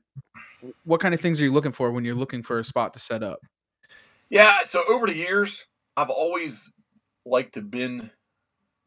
[0.84, 3.00] what kind of things are you looking for when you're looking for a spot to
[3.00, 3.40] set up?
[4.30, 5.66] Yeah, so over the years,
[5.98, 6.72] I've always
[7.26, 8.12] liked to been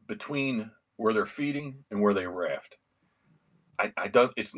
[0.07, 2.77] between where they're feeding and where they raft.
[3.79, 4.31] I, I don't.
[4.37, 4.55] It's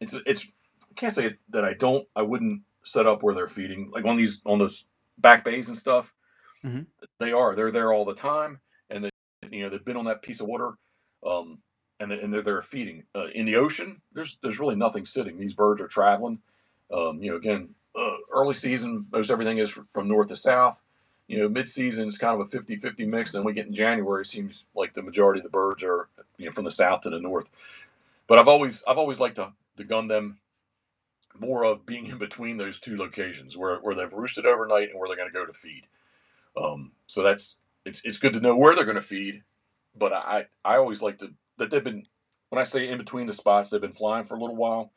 [0.00, 0.46] it's it's.
[0.90, 2.06] I can't say that I don't.
[2.16, 4.86] I wouldn't set up where they're feeding, like on these on those
[5.18, 6.14] back bays and stuff.
[6.64, 6.86] Mhm.
[7.20, 7.54] They are.
[7.54, 8.60] They're there all the time,
[8.90, 9.10] and they
[9.50, 10.72] you know they've been on that piece of water,
[11.26, 11.58] um,
[12.00, 13.04] and they, and they're there feeding.
[13.14, 15.38] Uh, in the ocean, there's there's really nothing sitting.
[15.38, 16.40] These birds are traveling.
[16.92, 20.80] Um, you know, again, uh, early season, most everything is from north to south.
[21.28, 23.34] You know, mid season is kind of a 50 50 mix.
[23.34, 26.46] And we get in January, it seems like the majority of the birds are, you
[26.46, 27.50] know, from the south to the north.
[28.26, 30.38] But I've always, I've always liked to, to gun them
[31.38, 35.08] more of being in between those two locations where, where they've roosted overnight and where
[35.08, 35.86] they're going to go to feed.
[36.56, 39.42] Um, so that's, it's, it's good to know where they're going to feed.
[39.98, 42.04] But I, I always like to, that they've been,
[42.50, 44.92] when I say in between the spots, they've been flying for a little while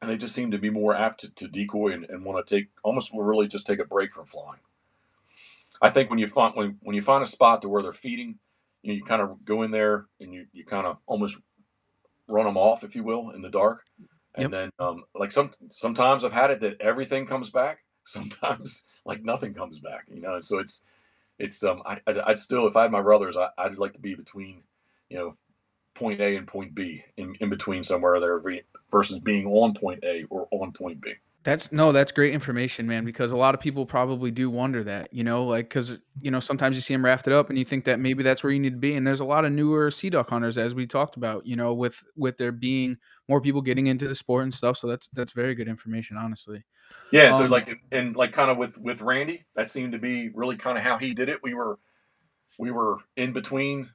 [0.00, 2.56] and they just seem to be more apt to, to decoy and, and want to
[2.56, 4.60] take almost really just take a break from flying.
[5.80, 8.38] I think when you find when, when you find a spot to where they're feeding,
[8.82, 11.38] you know, you kind of go in there and you, you kind of almost
[12.28, 13.84] run them off, if you will, in the dark.
[14.34, 14.50] And Yep.
[14.52, 17.78] then, um, like some sometimes I've had it that everything comes back.
[18.06, 20.04] Sometimes like nothing comes back.
[20.08, 20.84] You know, so it's
[21.40, 23.98] it's um I I'd, I'd still if I had my brothers, I, I'd like to
[23.98, 24.62] be between,
[25.08, 25.36] you know,
[25.94, 28.40] point A and point B in, in between somewhere there
[28.90, 31.14] versus being on point A or on point B.
[31.46, 33.04] That's no, that's great information, man.
[33.04, 36.40] Because a lot of people probably do wonder that, you know, like because you know
[36.40, 38.72] sometimes you see them rafted up and you think that maybe that's where you need
[38.72, 38.96] to be.
[38.96, 41.72] And there's a lot of newer sea duck hunters, as we talked about, you know,
[41.72, 44.76] with with there being more people getting into the sport and stuff.
[44.76, 46.64] So that's that's very good information, honestly.
[47.12, 50.30] Yeah, so Um, like and like kind of with with Randy, that seemed to be
[50.30, 51.38] really kind of how he did it.
[51.44, 51.78] We were
[52.58, 53.88] we were in between,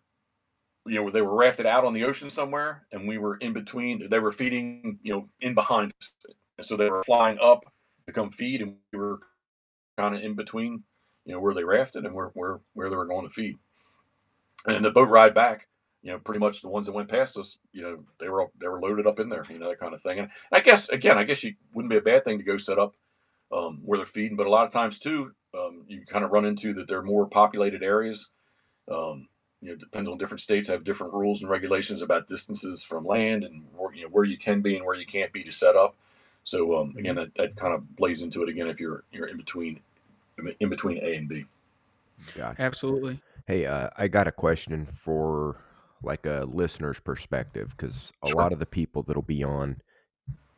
[0.86, 4.08] you know, they were rafted out on the ocean somewhere, and we were in between.
[4.08, 6.14] They were feeding, you know, in behind us,
[6.62, 7.66] and so they were flying up
[8.06, 9.18] to come feed, and we were
[9.98, 10.84] kind of in between,
[11.26, 13.58] you know, where they rafted and where where where they were going to feed.
[14.68, 15.68] And the boat ride back,
[16.04, 18.68] you know, pretty much the ones that went past us, you know, they were they
[18.68, 20.20] were loaded up in there, you know, that kind of thing.
[20.20, 22.78] And I guess again, I guess you wouldn't be a bad thing to go set
[22.78, 22.94] up
[23.52, 26.46] um, where they're feeding, but a lot of times too, um, you kind of run
[26.46, 28.30] into that they're more populated areas.
[28.88, 29.30] Um,
[29.62, 33.44] you know, depends on different states have different rules and regulations about distances from land
[33.44, 35.96] and you know where you can be and where you can't be to set up.
[36.44, 39.38] So um, again, that, that kind of plays into it again if you're you're in
[39.38, 39.80] between
[40.60, 41.46] in between A and B.
[42.36, 42.62] Gotcha.
[42.62, 43.20] Absolutely.
[43.48, 45.58] Hey, uh, I got a question for
[46.04, 48.42] like a listener's perspective because a Sure.
[48.42, 49.82] lot of the people that'll be on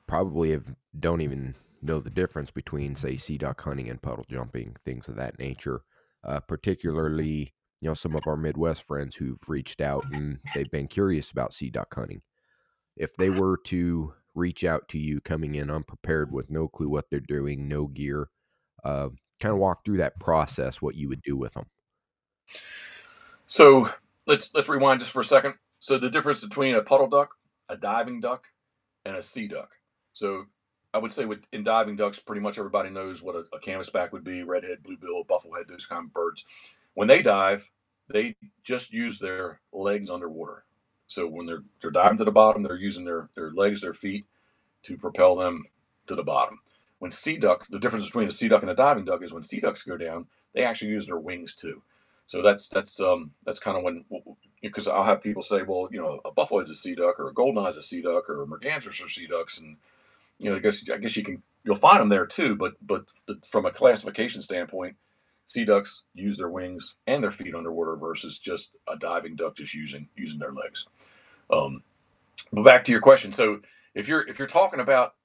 [0.08, 4.76] probably have, don't even know the difference between, say, sea duck hunting and puddle jumping,
[4.84, 5.82] things of that nature.
[6.24, 10.88] Uh, particularly, you know, some of our Midwest friends who've reached out and they've been
[10.88, 12.22] curious about sea duck hunting.
[12.96, 17.06] If they were to reach out to you coming in unprepared with no clue what
[17.10, 18.30] they're doing, no gear,
[18.84, 19.10] uh,
[19.40, 21.66] kind of walk through that process, what you would do with them.
[23.46, 23.90] So
[24.26, 25.56] let's let's rewind just for a second.
[25.80, 27.36] So the difference between a puddle duck,
[27.70, 28.46] a diving duck,
[29.06, 29.72] and a sea duck.
[30.14, 30.46] So
[30.94, 34.12] I would say with in diving ducks, pretty much everybody knows what a, a canvasback
[34.12, 36.46] would be, redhead, bluebill, bufflehead, those kind of birds.
[36.94, 37.72] When they dive,
[38.10, 40.66] they just use their legs underwater.
[41.14, 44.26] So when they're they're diving to the bottom, they're using their their legs, their feet
[44.84, 45.66] to propel them
[46.08, 46.60] to the bottom.
[47.00, 49.44] When sea ducks, the difference between a sea duck and a diving duck is when
[49.44, 51.82] sea ducks go down, they actually use their wings too.
[52.28, 54.06] So that's that's um that's kind of when
[54.62, 57.34] because I'll have people say, well, you know, a bufflehead's a sea duck, or a
[57.34, 59.78] golden eye's a sea duck, or a mergansers are sea ducks, and
[60.40, 63.06] you know, I guess I guess you can you'll find them there too, but but
[63.50, 64.98] from a classification standpoint,
[65.46, 69.74] sea ducks use their wings and their feet underwater versus just a diving duck just
[69.74, 70.88] using using their legs.
[71.52, 71.84] Um,
[72.52, 73.62] but back to your question, so
[73.96, 75.16] if you're if you're talking about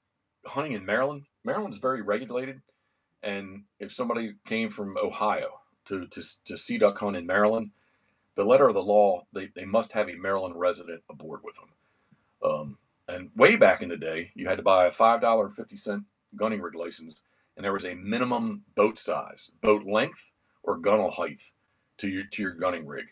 [0.45, 2.61] hunting in Maryland, Maryland's very regulated,
[3.23, 7.71] and if somebody came from Ohio to to to sea duck hunt in Maryland,
[8.35, 11.69] the letter of the law they, they must have a Maryland resident aboard with them.
[12.43, 15.77] Um, and way back in the day, you had to buy a five dollar fifty
[15.77, 16.03] cent
[16.35, 17.25] gunning rig license,
[17.59, 20.31] and there was a minimum boat size, boat length,
[20.63, 21.41] or gunnel height
[21.97, 23.07] to your to your gunning rig.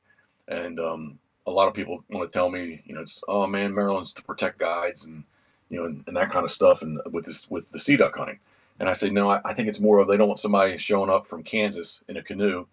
[0.48, 3.76] And um, a lot of people want to tell me, you know, it's oh man,
[3.76, 5.26] Maryland's to protect guides and
[5.70, 8.16] you know and, and that kind of stuff, and with this with the sea duck
[8.16, 8.40] hunting.
[8.80, 11.10] And I say no, I, I think it's more of they don't want somebody showing
[11.10, 12.68] up from Kansas in a canoe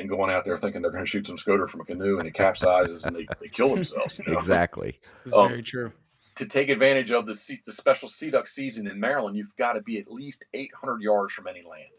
[0.00, 2.26] and going out there thinking they're going to shoot some scoter from a canoe and
[2.26, 4.18] it capsizes and they, they kill themselves.
[4.18, 4.38] You know?
[4.38, 4.98] Exactly.
[5.24, 5.92] It's Um, very true.
[6.36, 9.74] To take advantage of the sea, the special sea duck season in Maryland, you've got
[9.74, 11.90] to be at least 800 yards from any land.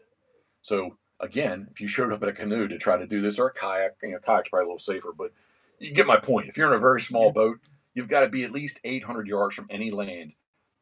[0.62, 3.48] So again, if you showed up in a canoe to try to do this or
[3.48, 5.32] a kayak, you know, kayak's probably a little safer, but
[5.78, 6.48] you get my point.
[6.48, 7.58] If you're in a very small boat,
[7.94, 10.34] you've got to be at least 800 yards from any land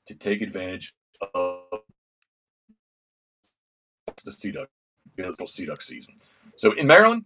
[0.07, 0.95] to take advantage
[1.35, 1.65] of
[4.25, 4.69] the sea duck,
[5.17, 6.15] beautiful sea duck season.
[6.57, 7.25] So in Maryland,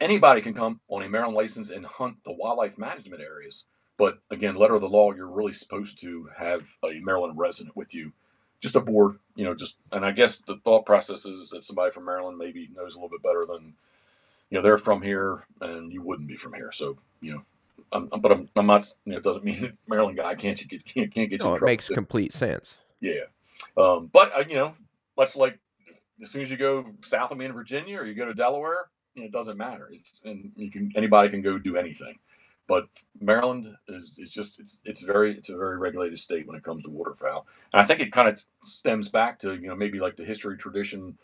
[0.00, 3.66] anybody can come on a Maryland license and hunt the wildlife management areas.
[3.98, 7.94] But again, letter of the law, you're really supposed to have a Maryland resident with
[7.94, 8.12] you,
[8.60, 11.90] just a board, you know, just, and I guess the thought process is that somebody
[11.92, 13.72] from Maryland maybe knows a little bit better than,
[14.50, 16.72] you know, they're from here and you wouldn't be from here.
[16.72, 17.42] So, you know,
[17.92, 20.66] I'm, but I'm, I'm not, you know, it doesn't mean that Maryland guy can't you
[20.68, 21.94] get, can't, can't get No, in it makes too.
[21.94, 22.76] complete sense.
[23.00, 23.24] Yeah.
[23.76, 24.74] Um, but uh, you know,
[25.16, 25.58] much like
[26.22, 28.88] as soon as you go south of me in Virginia or you go to Delaware,
[29.14, 29.88] you know, it doesn't matter.
[29.92, 32.16] It's and you can anybody can go do anything.
[32.68, 32.88] But
[33.20, 36.82] Maryland is it's just it's it's very it's a very regulated state when it comes
[36.84, 37.46] to waterfowl.
[37.72, 40.56] And I think it kind of stems back to, you know, maybe like the history
[40.56, 41.18] tradition,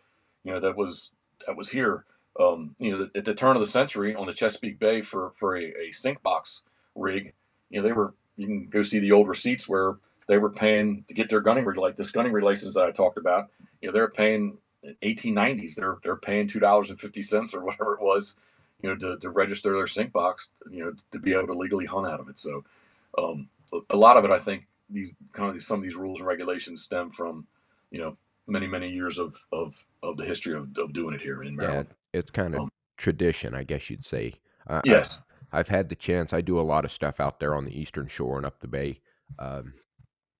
[0.44, 1.12] you know, that was
[1.46, 2.04] that was here.
[2.40, 5.56] Um, you know, at the turn of the century on the Chesapeake Bay for for
[5.56, 6.62] a, a sink box
[6.94, 7.32] rig,
[7.70, 9.96] you know, they were you can go see the old receipts where
[10.28, 12.92] they were paying to get their gunning rig like this gunning rig license that I
[12.92, 13.50] talked about.
[13.80, 14.58] You know, they're paying
[15.02, 15.74] 1890s.
[15.74, 18.36] They're they're paying two dollars and fifty cents or whatever it was,
[18.82, 21.86] you know, to, to register their sink box, you know, to be able to legally
[21.86, 22.38] hunt out of it.
[22.38, 22.64] So,
[23.18, 23.48] um,
[23.90, 26.26] a lot of it, I think, these kind of these, some of these rules and
[26.28, 27.46] regulations stem from,
[27.90, 28.16] you know,
[28.46, 31.56] many many years of of of the history of, of doing it here in Yeah,
[31.56, 31.94] Maryland.
[32.12, 34.34] it's kind of Um, tradition, I guess you'd say.
[34.66, 35.22] I, I, Yes.
[35.52, 36.32] I've had the chance.
[36.32, 38.68] I do a lot of stuff out there on the eastern shore and up the
[38.68, 39.00] bay,
[39.38, 39.74] um,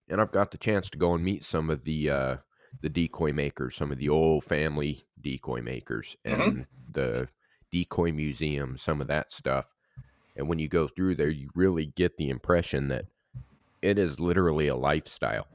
[0.09, 2.37] and I've got the chance to go and meet some of the uh,
[2.83, 6.57] the decoy makers, some of the old family decoy makers, Mhm.
[6.57, 7.29] and the
[7.73, 9.67] decoy museum, some of that stuff.
[10.37, 13.07] And when you go through there, you really get the impression that
[13.83, 15.49] it is literally a lifestyle.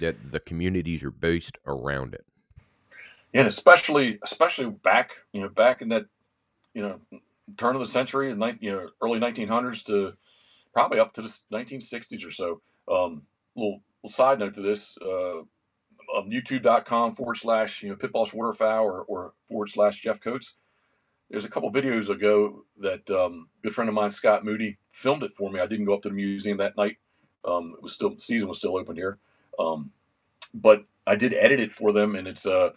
[0.00, 2.24] That the communities are based around it.
[3.34, 6.06] and especially especially back you know back in that
[6.74, 7.00] you know
[7.56, 10.14] turn of the century and you know early 1900s to
[10.72, 13.22] probably up to the 1960s or so um
[13.56, 15.40] little, little side note to this uh
[16.16, 20.54] um, youtube.com forward slash you know pitboss waterfowl or, or forward slash jeff cotes
[21.30, 25.34] there's a couple videos ago that um good friend of mine scott moody filmed it
[25.34, 25.60] for me.
[25.60, 26.98] I didn't go up to the museum that night.
[27.44, 29.18] Um it was still the season was still open here.
[29.58, 29.92] Um
[30.52, 32.70] but i did edit it for them and it's uh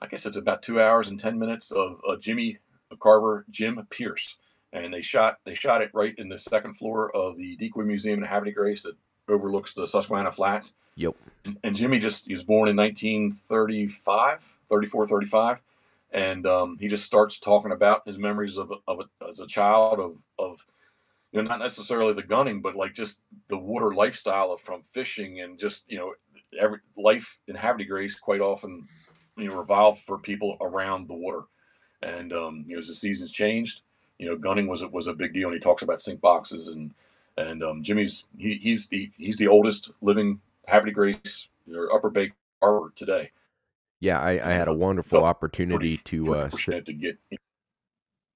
[0.00, 2.58] I guess it's about two hours and ten minutes of uh, Jimmy
[3.00, 4.36] Carver, Jim Pierce,
[4.72, 8.22] and they shot they shot it right in the second floor of the Decoy Museum
[8.22, 8.96] in de Grace that
[9.28, 10.74] overlooks the Susquehanna Flats.
[10.96, 11.14] Yep.
[11.44, 15.58] And, and Jimmy just he was born in 1935, 34, 35,
[16.14, 20.00] and um, he just starts talking about his memories of of a, as a child
[20.00, 20.64] of of
[21.32, 25.40] you know not necessarily the gunning, but like just the water lifestyle of from fishing
[25.40, 26.14] and just you know
[26.58, 28.88] every life in Havre Grace quite often
[29.36, 31.42] you know revolved for people around the water
[32.02, 33.82] and um, you know as the seasons changed
[34.18, 36.94] you know gunning was was a big deal and he talks about sink boxes and
[37.36, 42.32] and um, jimmy's he, he's the he's the oldest living Havre Grace or Upper Bay
[42.60, 43.30] Harbor today.
[44.00, 47.18] Yeah, I, I had a wonderful felt opportunity to uh, sit, to get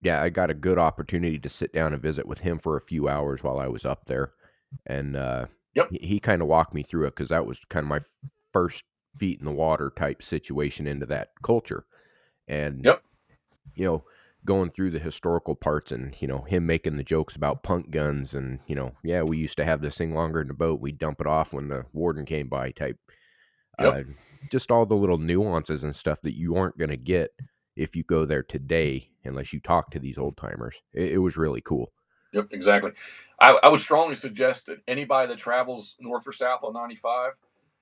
[0.01, 2.81] yeah, I got a good opportunity to sit down and visit with him for a
[2.81, 4.33] few hours while I was up there,
[4.87, 5.91] and uh, Yep.
[5.91, 8.01] he, he kind of walked me through it because that was kind of my
[8.53, 8.85] first
[9.17, 11.85] feet in the water type situation into that culture,
[12.47, 13.03] and Yep.
[13.75, 14.05] you know,
[14.45, 18.35] going through the historical parts and you know him making the jokes about punk guns
[18.35, 20.93] and you know, yeah, we used to have this thing longer in the boat, we
[20.93, 22.99] dump it off when the warden came by type.
[23.81, 23.95] Yep.
[23.95, 24.13] Uh,
[24.51, 27.31] just all the little nuances and stuff that you aren't going to get
[27.77, 30.81] if you go there today unless you talk to these old timers.
[30.93, 31.93] It, it was really cool.
[32.33, 32.93] Yep, exactly.
[33.41, 37.33] I, I would strongly suggest that anybody that travels north or south on 95,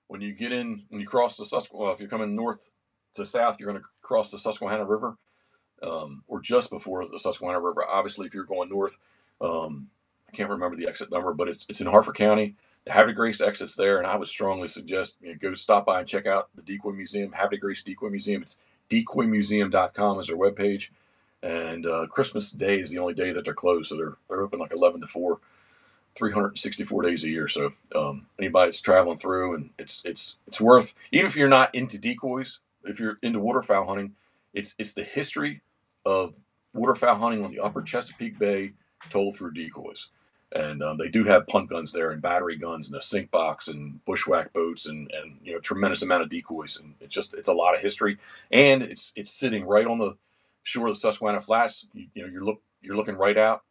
[0.07, 2.71] when you get in, when you cross the Susquehanna, well, if you're coming north
[3.15, 5.17] to south, you're going to cross the Susquehanna River,
[5.83, 7.85] um, or just before the Susquehanna River.
[7.85, 8.99] Obviously, if you're going north,
[9.41, 9.89] um,
[10.29, 12.55] I can't remember the exit number, but it's, it's in Harford County.
[12.87, 16.01] Havre de Grace exits there, and I would strongly suggest you know, go stop by
[16.01, 18.43] and check out the Decoy Museum, Havre de Grace Decoy Museum.
[18.43, 18.59] It's
[18.91, 20.89] decoymuseum.com is their webpage
[21.43, 24.59] and uh, Christmas Day is the only day that they're closed, so they're they're open
[24.59, 25.39] like eleven to four,
[26.15, 27.49] three hundred and sixty four days a year.
[27.49, 31.75] So um, anybody that's traveling through, and it's it's it's worth even if you're not
[31.75, 34.15] into decoys, if you're into waterfowl hunting,
[34.55, 35.61] it's it's the history
[36.05, 36.35] of
[36.73, 38.73] waterfowl hunting on the Upper Chesapeake Bay
[39.11, 40.09] told through decoys.
[40.55, 43.67] And um, they do have punt guns there, and battery guns, and a sink box,
[43.67, 47.49] and bushwhack boats, and and you know tremendous amount of decoys, and it's just it's
[47.49, 48.19] a lot of history,
[48.51, 50.17] and it's it's sitting right on the
[50.63, 51.87] shore of the Susquehanna Flats.
[51.93, 53.63] You, you know, you're look you're looking right out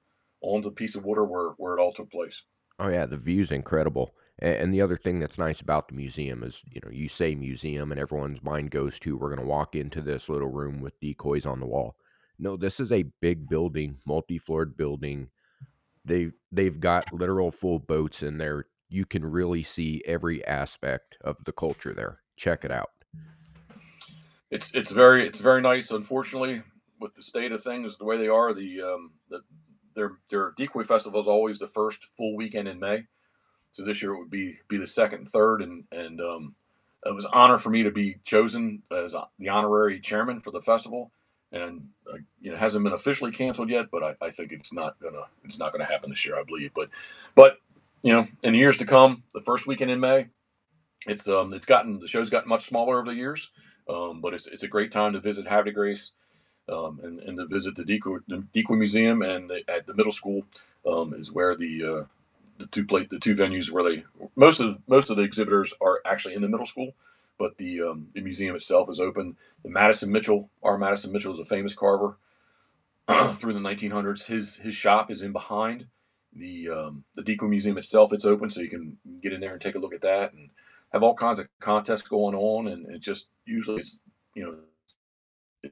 [0.42, 2.44] onto the piece of water where where it all took place.
[2.78, 4.14] Oh yeah, the view's incredible.
[4.40, 7.92] And the other thing that's nice about the museum is, you know, you say museum
[7.94, 11.46] and everyone's mind goes to we're going to walk into this little room with decoys
[11.46, 11.96] on the wall.
[12.38, 15.30] No, this is a big building, multi-floored building.
[16.06, 18.66] They they've got literal full boats in there.
[18.90, 22.20] You can really see every aspect of the culture there.
[22.38, 22.92] Check it out.
[24.52, 25.92] It's it's very it's very nice.
[25.92, 26.64] Unfortunately,
[27.00, 29.42] with the state of things the way they are, the um the
[29.96, 33.06] their their decoy festival is always the first full weekend in May.
[33.72, 36.56] So this year it would be be the second and third, and and um,
[37.06, 40.62] it was an honor for me to be chosen as the honorary chairman for the
[40.62, 41.12] festival.
[41.56, 44.74] And uh, you know, it hasn't been officially canceled yet, but I, I think it's
[44.74, 46.74] not gonna it's not gonna happen this year, I believe.
[46.76, 46.92] But
[47.36, 47.60] but
[48.04, 50.30] you know, in years to come, the first weekend in May,
[51.08, 53.52] it's um it's gotten the show's gotten much smaller over the years,
[53.90, 56.14] um, but it's it's a great time to visit Havre de Grace,
[56.70, 60.44] um, and and to visit the Decoy, the Museum and the, at the middle school
[60.88, 62.04] um, is where the uh,
[62.60, 64.04] the two plate the two venues where they
[64.36, 66.94] most of most of the exhibitors are actually in the middle school,
[67.38, 69.38] but the um, the museum itself is open.
[69.64, 72.18] The Madison Mitchell, our Madison Mitchell is a famous carver
[73.36, 74.26] through the 1900s.
[74.26, 75.88] His his shop is in behind
[76.34, 78.14] the um, the Decoy Museum itself.
[78.14, 80.50] It's open, so you can get in there and take a look at that and
[80.92, 82.68] have all kinds of contests going on.
[82.68, 84.00] And just usually it's
[84.34, 84.56] you know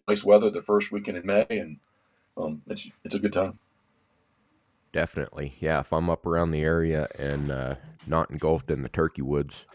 [0.08, 1.80] nice weather the first weekend in May, and
[2.38, 3.60] um, it's it's a good time.
[4.92, 5.56] Definitely.
[5.60, 9.66] Yeah, if I'm up around the area and uh, not engulfed in the turkey woods,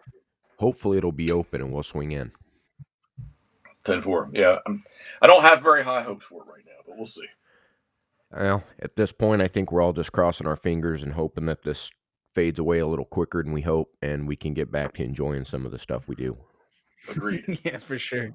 [0.59, 2.33] hopefully it'll be open and we'll swing in.
[3.85, 4.31] 10 4.
[4.33, 4.59] Yeah.
[4.67, 4.85] I'm,
[5.23, 7.27] I don't have very high hopes for it right now, but we'll see.
[8.31, 11.63] Well, at this point, I think we're all just crossing our fingers and hoping that
[11.63, 11.91] this
[12.35, 15.45] fades away a little quicker than we hope and we can get back to enjoying
[15.45, 16.37] some of the stuff we do.
[17.11, 17.61] Agreed.
[17.65, 18.31] yeah, for sure.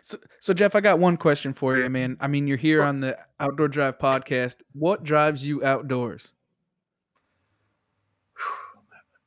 [0.00, 2.16] So, so Jeff, I got one question for you, man.
[2.20, 4.62] I mean, you're here on the Outdoor Drive podcast.
[4.72, 6.32] What drives you outdoors?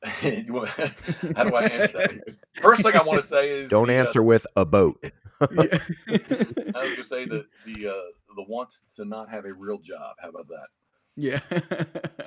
[0.22, 0.68] You want-
[1.36, 2.36] How do I answer that?
[2.54, 4.98] First thing I want to say is Don't the, uh, answer with a boat.
[5.40, 9.78] I was going to say that the uh, the want to not have a real
[9.78, 10.16] job.
[10.20, 10.66] How about that?
[11.16, 11.40] yeah.
[11.50, 12.22] I,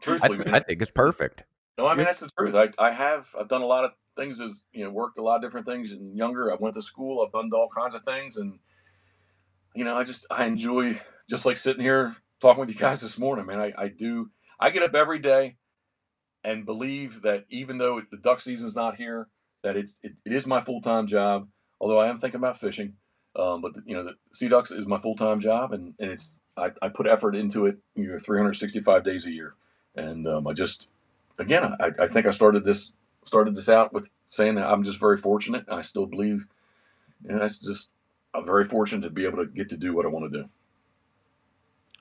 [0.00, 0.54] Truthfully, man.
[0.54, 1.44] I think it's perfect.
[1.76, 2.54] No, I mean that's the truth.
[2.54, 5.36] I, I have I've done a lot of things as you know worked a lot
[5.36, 6.52] of different things and younger.
[6.52, 7.24] I went to school.
[7.24, 8.58] I've done all kinds of things, and
[9.74, 11.00] you know I just I enjoy
[11.30, 13.60] just like sitting here talking with you guys this morning, man.
[13.60, 15.56] I, I do I get up every day
[16.44, 19.28] and believe that even though the duck season's not here,
[19.62, 21.48] that it's it, it is my full time job.
[21.80, 22.94] Although I am thinking about fishing,
[23.36, 26.34] um, but you know the sea ducks is my full time job, and and it's
[26.56, 27.78] I, I put effort into it.
[27.94, 29.54] You know, 365 days a year,
[29.94, 30.88] and um, I just
[31.38, 34.98] again, I, I think I started this started this out with saying that I'm just
[34.98, 35.66] very fortunate.
[35.70, 36.46] I still believe,
[37.24, 37.90] you know, that's just
[38.34, 40.48] I'm very fortunate to be able to get to do what I want to do.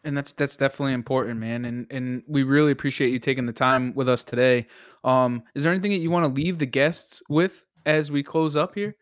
[0.04, 1.66] And that's that's definitely important, man.
[1.66, 4.68] And and we really appreciate you taking the time with us today.
[5.04, 8.56] Um, is there anything that you want to leave the guests with as we close
[8.56, 8.96] up here?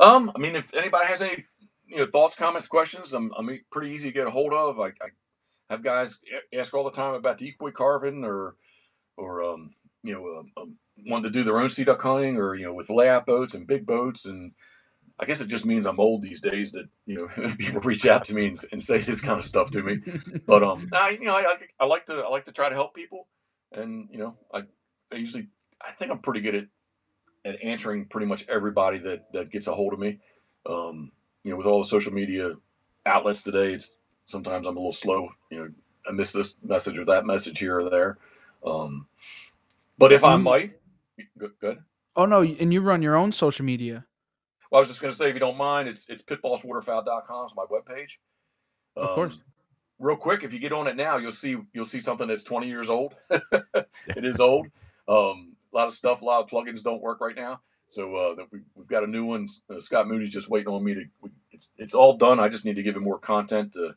[0.00, 1.44] Um, I mean, if anybody has any
[1.86, 4.80] you know thoughts, comments, questions, I'm I'm pretty easy to get a hold of.
[4.80, 5.08] I, I
[5.70, 6.18] have guys
[6.56, 8.56] ask all the time about the decoy carving or
[9.16, 12.54] or um, you know um, um, wanting to do their own sea duck hunting or
[12.54, 14.52] you know with layout boats and big boats and
[15.18, 18.24] I guess it just means I'm old these days that you know people reach out
[18.26, 19.98] to me and, and say this kind of stuff to me.
[20.46, 22.74] But um, I you know I, I, I like to I like to try to
[22.74, 23.28] help people,
[23.72, 24.64] and you know I
[25.12, 25.48] I usually
[25.80, 26.66] I think I'm pretty good at
[27.46, 30.18] at answering pretty much everybody that that gets a hold of me.
[30.66, 31.12] Um,
[31.44, 32.52] you know, with all the social media
[33.06, 33.94] outlets today, it's
[34.26, 35.28] sometimes I'm a little slow.
[35.50, 35.68] You know,
[36.08, 38.18] I miss this message or that message here or there.
[38.66, 39.06] Um,
[39.98, 40.42] but if I Mm.
[40.42, 40.72] might,
[41.38, 41.78] good, good.
[42.16, 44.06] oh no, and you run your own social media.
[44.74, 47.54] Well, I was just going to say, if you don't mind, it's it's pitbosswaterfowl.com is
[47.54, 48.16] my webpage.
[48.96, 49.38] Of course.
[50.00, 52.66] Real quick, if you get on it now, you'll see you'll see something that's 20
[52.66, 53.14] years old.
[53.30, 54.66] it is old.
[55.06, 57.60] Um, a lot of stuff, a lot of plugins don't work right now.
[57.86, 59.46] So uh, that we, we've got a new one.
[59.70, 61.04] Uh, Scott Moody's just waiting on me to.
[61.20, 62.40] We, it's it's all done.
[62.40, 63.94] I just need to give him more content to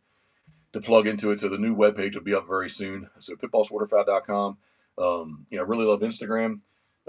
[0.74, 1.40] to plug into it.
[1.40, 3.10] So the new webpage will be up very soon.
[3.18, 4.58] So pitbosswaterfowl.com.
[5.00, 6.62] Um, you know, I really love Instagram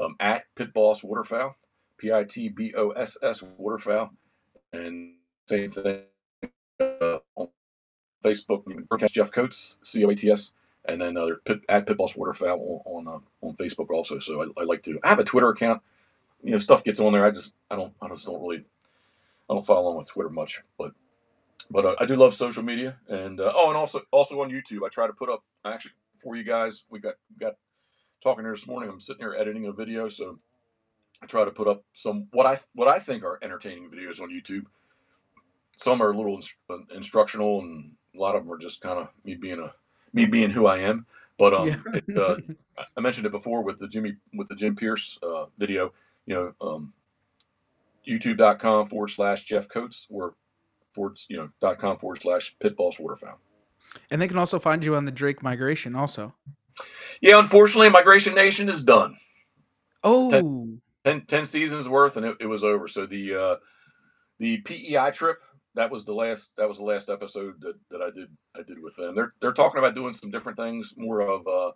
[0.02, 1.52] um, at pitbosswaterfowl.
[1.98, 4.12] P I T B O S S Waterfowl,
[4.72, 5.14] and
[5.48, 6.02] same thing
[6.80, 7.48] uh, on
[8.24, 8.62] Facebook.
[8.98, 10.52] Catch Jeff Cotes, C O A T S,
[10.84, 14.18] and then uh, pit, at Waterfowl on on, uh, on Facebook also.
[14.18, 14.98] So I, I like to.
[15.02, 15.82] I have a Twitter account.
[16.42, 17.26] You know, stuff gets on there.
[17.26, 18.64] I just I don't I just don't really
[19.50, 20.92] I don't follow along with Twitter much, but
[21.70, 24.84] but uh, I do love social media and uh, oh and also also on YouTube
[24.84, 25.92] I try to put up actually
[26.22, 27.54] for you guys we got got
[28.22, 30.38] talking here this morning I'm sitting here editing a video so
[31.22, 34.30] I try to put up some what I what I think are entertaining videos on
[34.30, 34.66] YouTube.
[35.76, 38.98] Some are a little inst- uh, instructional, and a lot of them are just kind
[38.98, 39.74] of me being a
[40.12, 41.06] me being who I am.
[41.38, 41.76] But um, Yeah.
[41.94, 42.36] it, uh,
[42.96, 45.92] I- mentioned it before with the Jimmy with the Jim Pierce uh, video.
[46.26, 46.92] You know, um,
[48.06, 50.34] YouTube.com forward slash Jeff Cotes or
[50.92, 53.38] forward you know dot com forward slash Pitboss Waterfowl.
[54.10, 56.34] And they can also find you on the Drake migration also.
[57.20, 59.16] Yeah, unfortunately, Migration Nation is done.
[60.04, 62.86] Oh, 10, 10 seasons worth and it, it was over.
[62.86, 63.56] So the uh
[64.38, 65.38] the pei trip
[65.74, 68.82] that was the last that was the last episode that, that i did i did
[68.82, 69.14] with them.
[69.14, 71.72] They're they're talking about doing some different things more of uh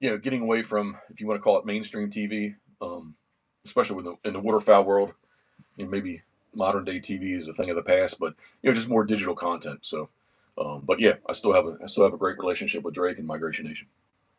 [0.00, 3.14] you know getting away from if you want to call it mainstream tv um
[3.64, 5.12] especially with the, in the waterfowl world.
[5.76, 6.22] You know, maybe
[6.54, 9.34] modern day tv is a thing of the past but you know just more digital
[9.34, 9.80] content.
[9.82, 10.10] So
[10.58, 13.18] um but yeah i still have a i still have a great relationship with drake
[13.18, 13.86] and migration nation.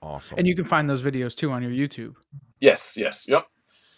[0.03, 0.37] Awesome.
[0.37, 2.13] and you can find those videos too on your YouTube.
[2.59, 3.27] yes yes.
[3.27, 3.47] Yep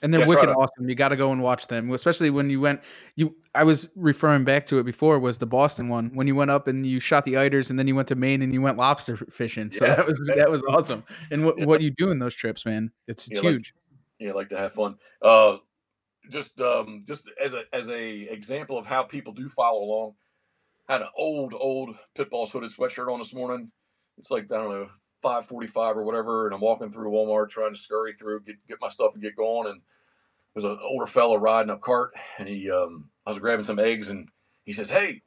[0.01, 0.87] And they're Yeah, wicked awesome.
[0.87, 2.81] You got to go and watch them, especially when you went.
[3.15, 5.19] You, I was referring back to it before.
[5.19, 7.87] Was the Boston one when you went up and you shot the eiders, and then
[7.87, 9.71] you went to Maine and you went lobster fishing.
[9.71, 11.03] So Yeah, that was that was awesome.
[11.31, 12.91] And what what you do in those trips, man?
[13.07, 13.73] It's, it's Yeah, like- huge.
[14.19, 14.95] yeah, like to have fun.
[15.21, 15.57] Uh,
[16.29, 20.13] just um, just as a as a example of how people do follow along.
[20.87, 23.71] Had an old old Pitboss hooded sweatshirt on this morning.
[24.17, 24.87] It's like I don't know
[25.22, 28.55] five forty five or whatever, and I'm walking through Walmart trying to scurry through, get
[28.67, 29.70] get my stuff and get going.
[29.70, 29.82] And
[30.53, 34.09] there's an older fella riding a cart, and he um, I was grabbing some eggs,
[34.09, 34.30] and
[34.65, 35.22] he says, "Hey,"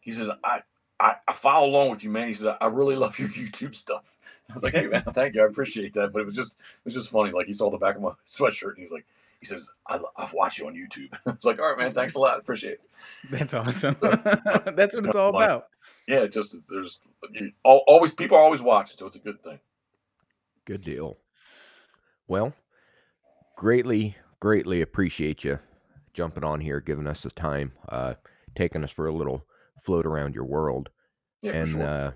[0.00, 0.62] he says, "I
[1.00, 2.28] I, I follow along with you, man.
[2.28, 4.18] He says, I really love your YouTube stuff.
[4.48, 5.42] I was like, hey man, thank you.
[5.42, 6.12] I appreciate that.
[6.12, 7.32] But it was just it was just funny.
[7.32, 9.06] Like he saw the back of my sweatshirt and he's like,
[9.40, 11.08] he says, I, I've watched you on YouTube.
[11.26, 12.38] I was like, all right, man, thanks a lot.
[12.38, 12.80] Appreciate it.
[13.30, 13.96] That's awesome.
[14.02, 15.68] That's what it's all about.
[16.10, 17.00] Yeah, it just there's
[17.30, 19.60] you- always people are always watching, so it's a good thing.
[20.64, 21.18] Good deal.
[22.26, 22.52] Well,
[23.56, 25.60] greatly, greatly appreciate you
[26.12, 28.14] jumping on here, giving us the time, uh,
[28.56, 29.46] taking us for a little
[29.80, 30.90] float around your world.
[31.42, 31.86] Yeah, and sure.
[31.86, 32.10] uh,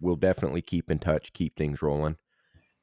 [0.00, 2.16] we'll definitely keep in touch, keep things rolling.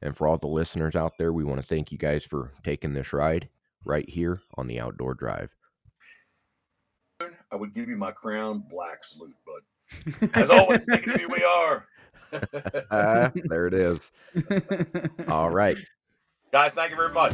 [0.02, 2.94] And for all the listeners out there, we want to thank you guys for taking
[2.94, 3.50] this ride
[3.86, 5.54] right here on the Outdoor Drive.
[7.52, 9.64] I would give you my crown black salute, but
[10.34, 11.88] as always, me we are.
[12.92, 14.12] Ah, there it is.
[15.30, 15.78] All right.
[16.52, 17.34] Guys, thank you very much.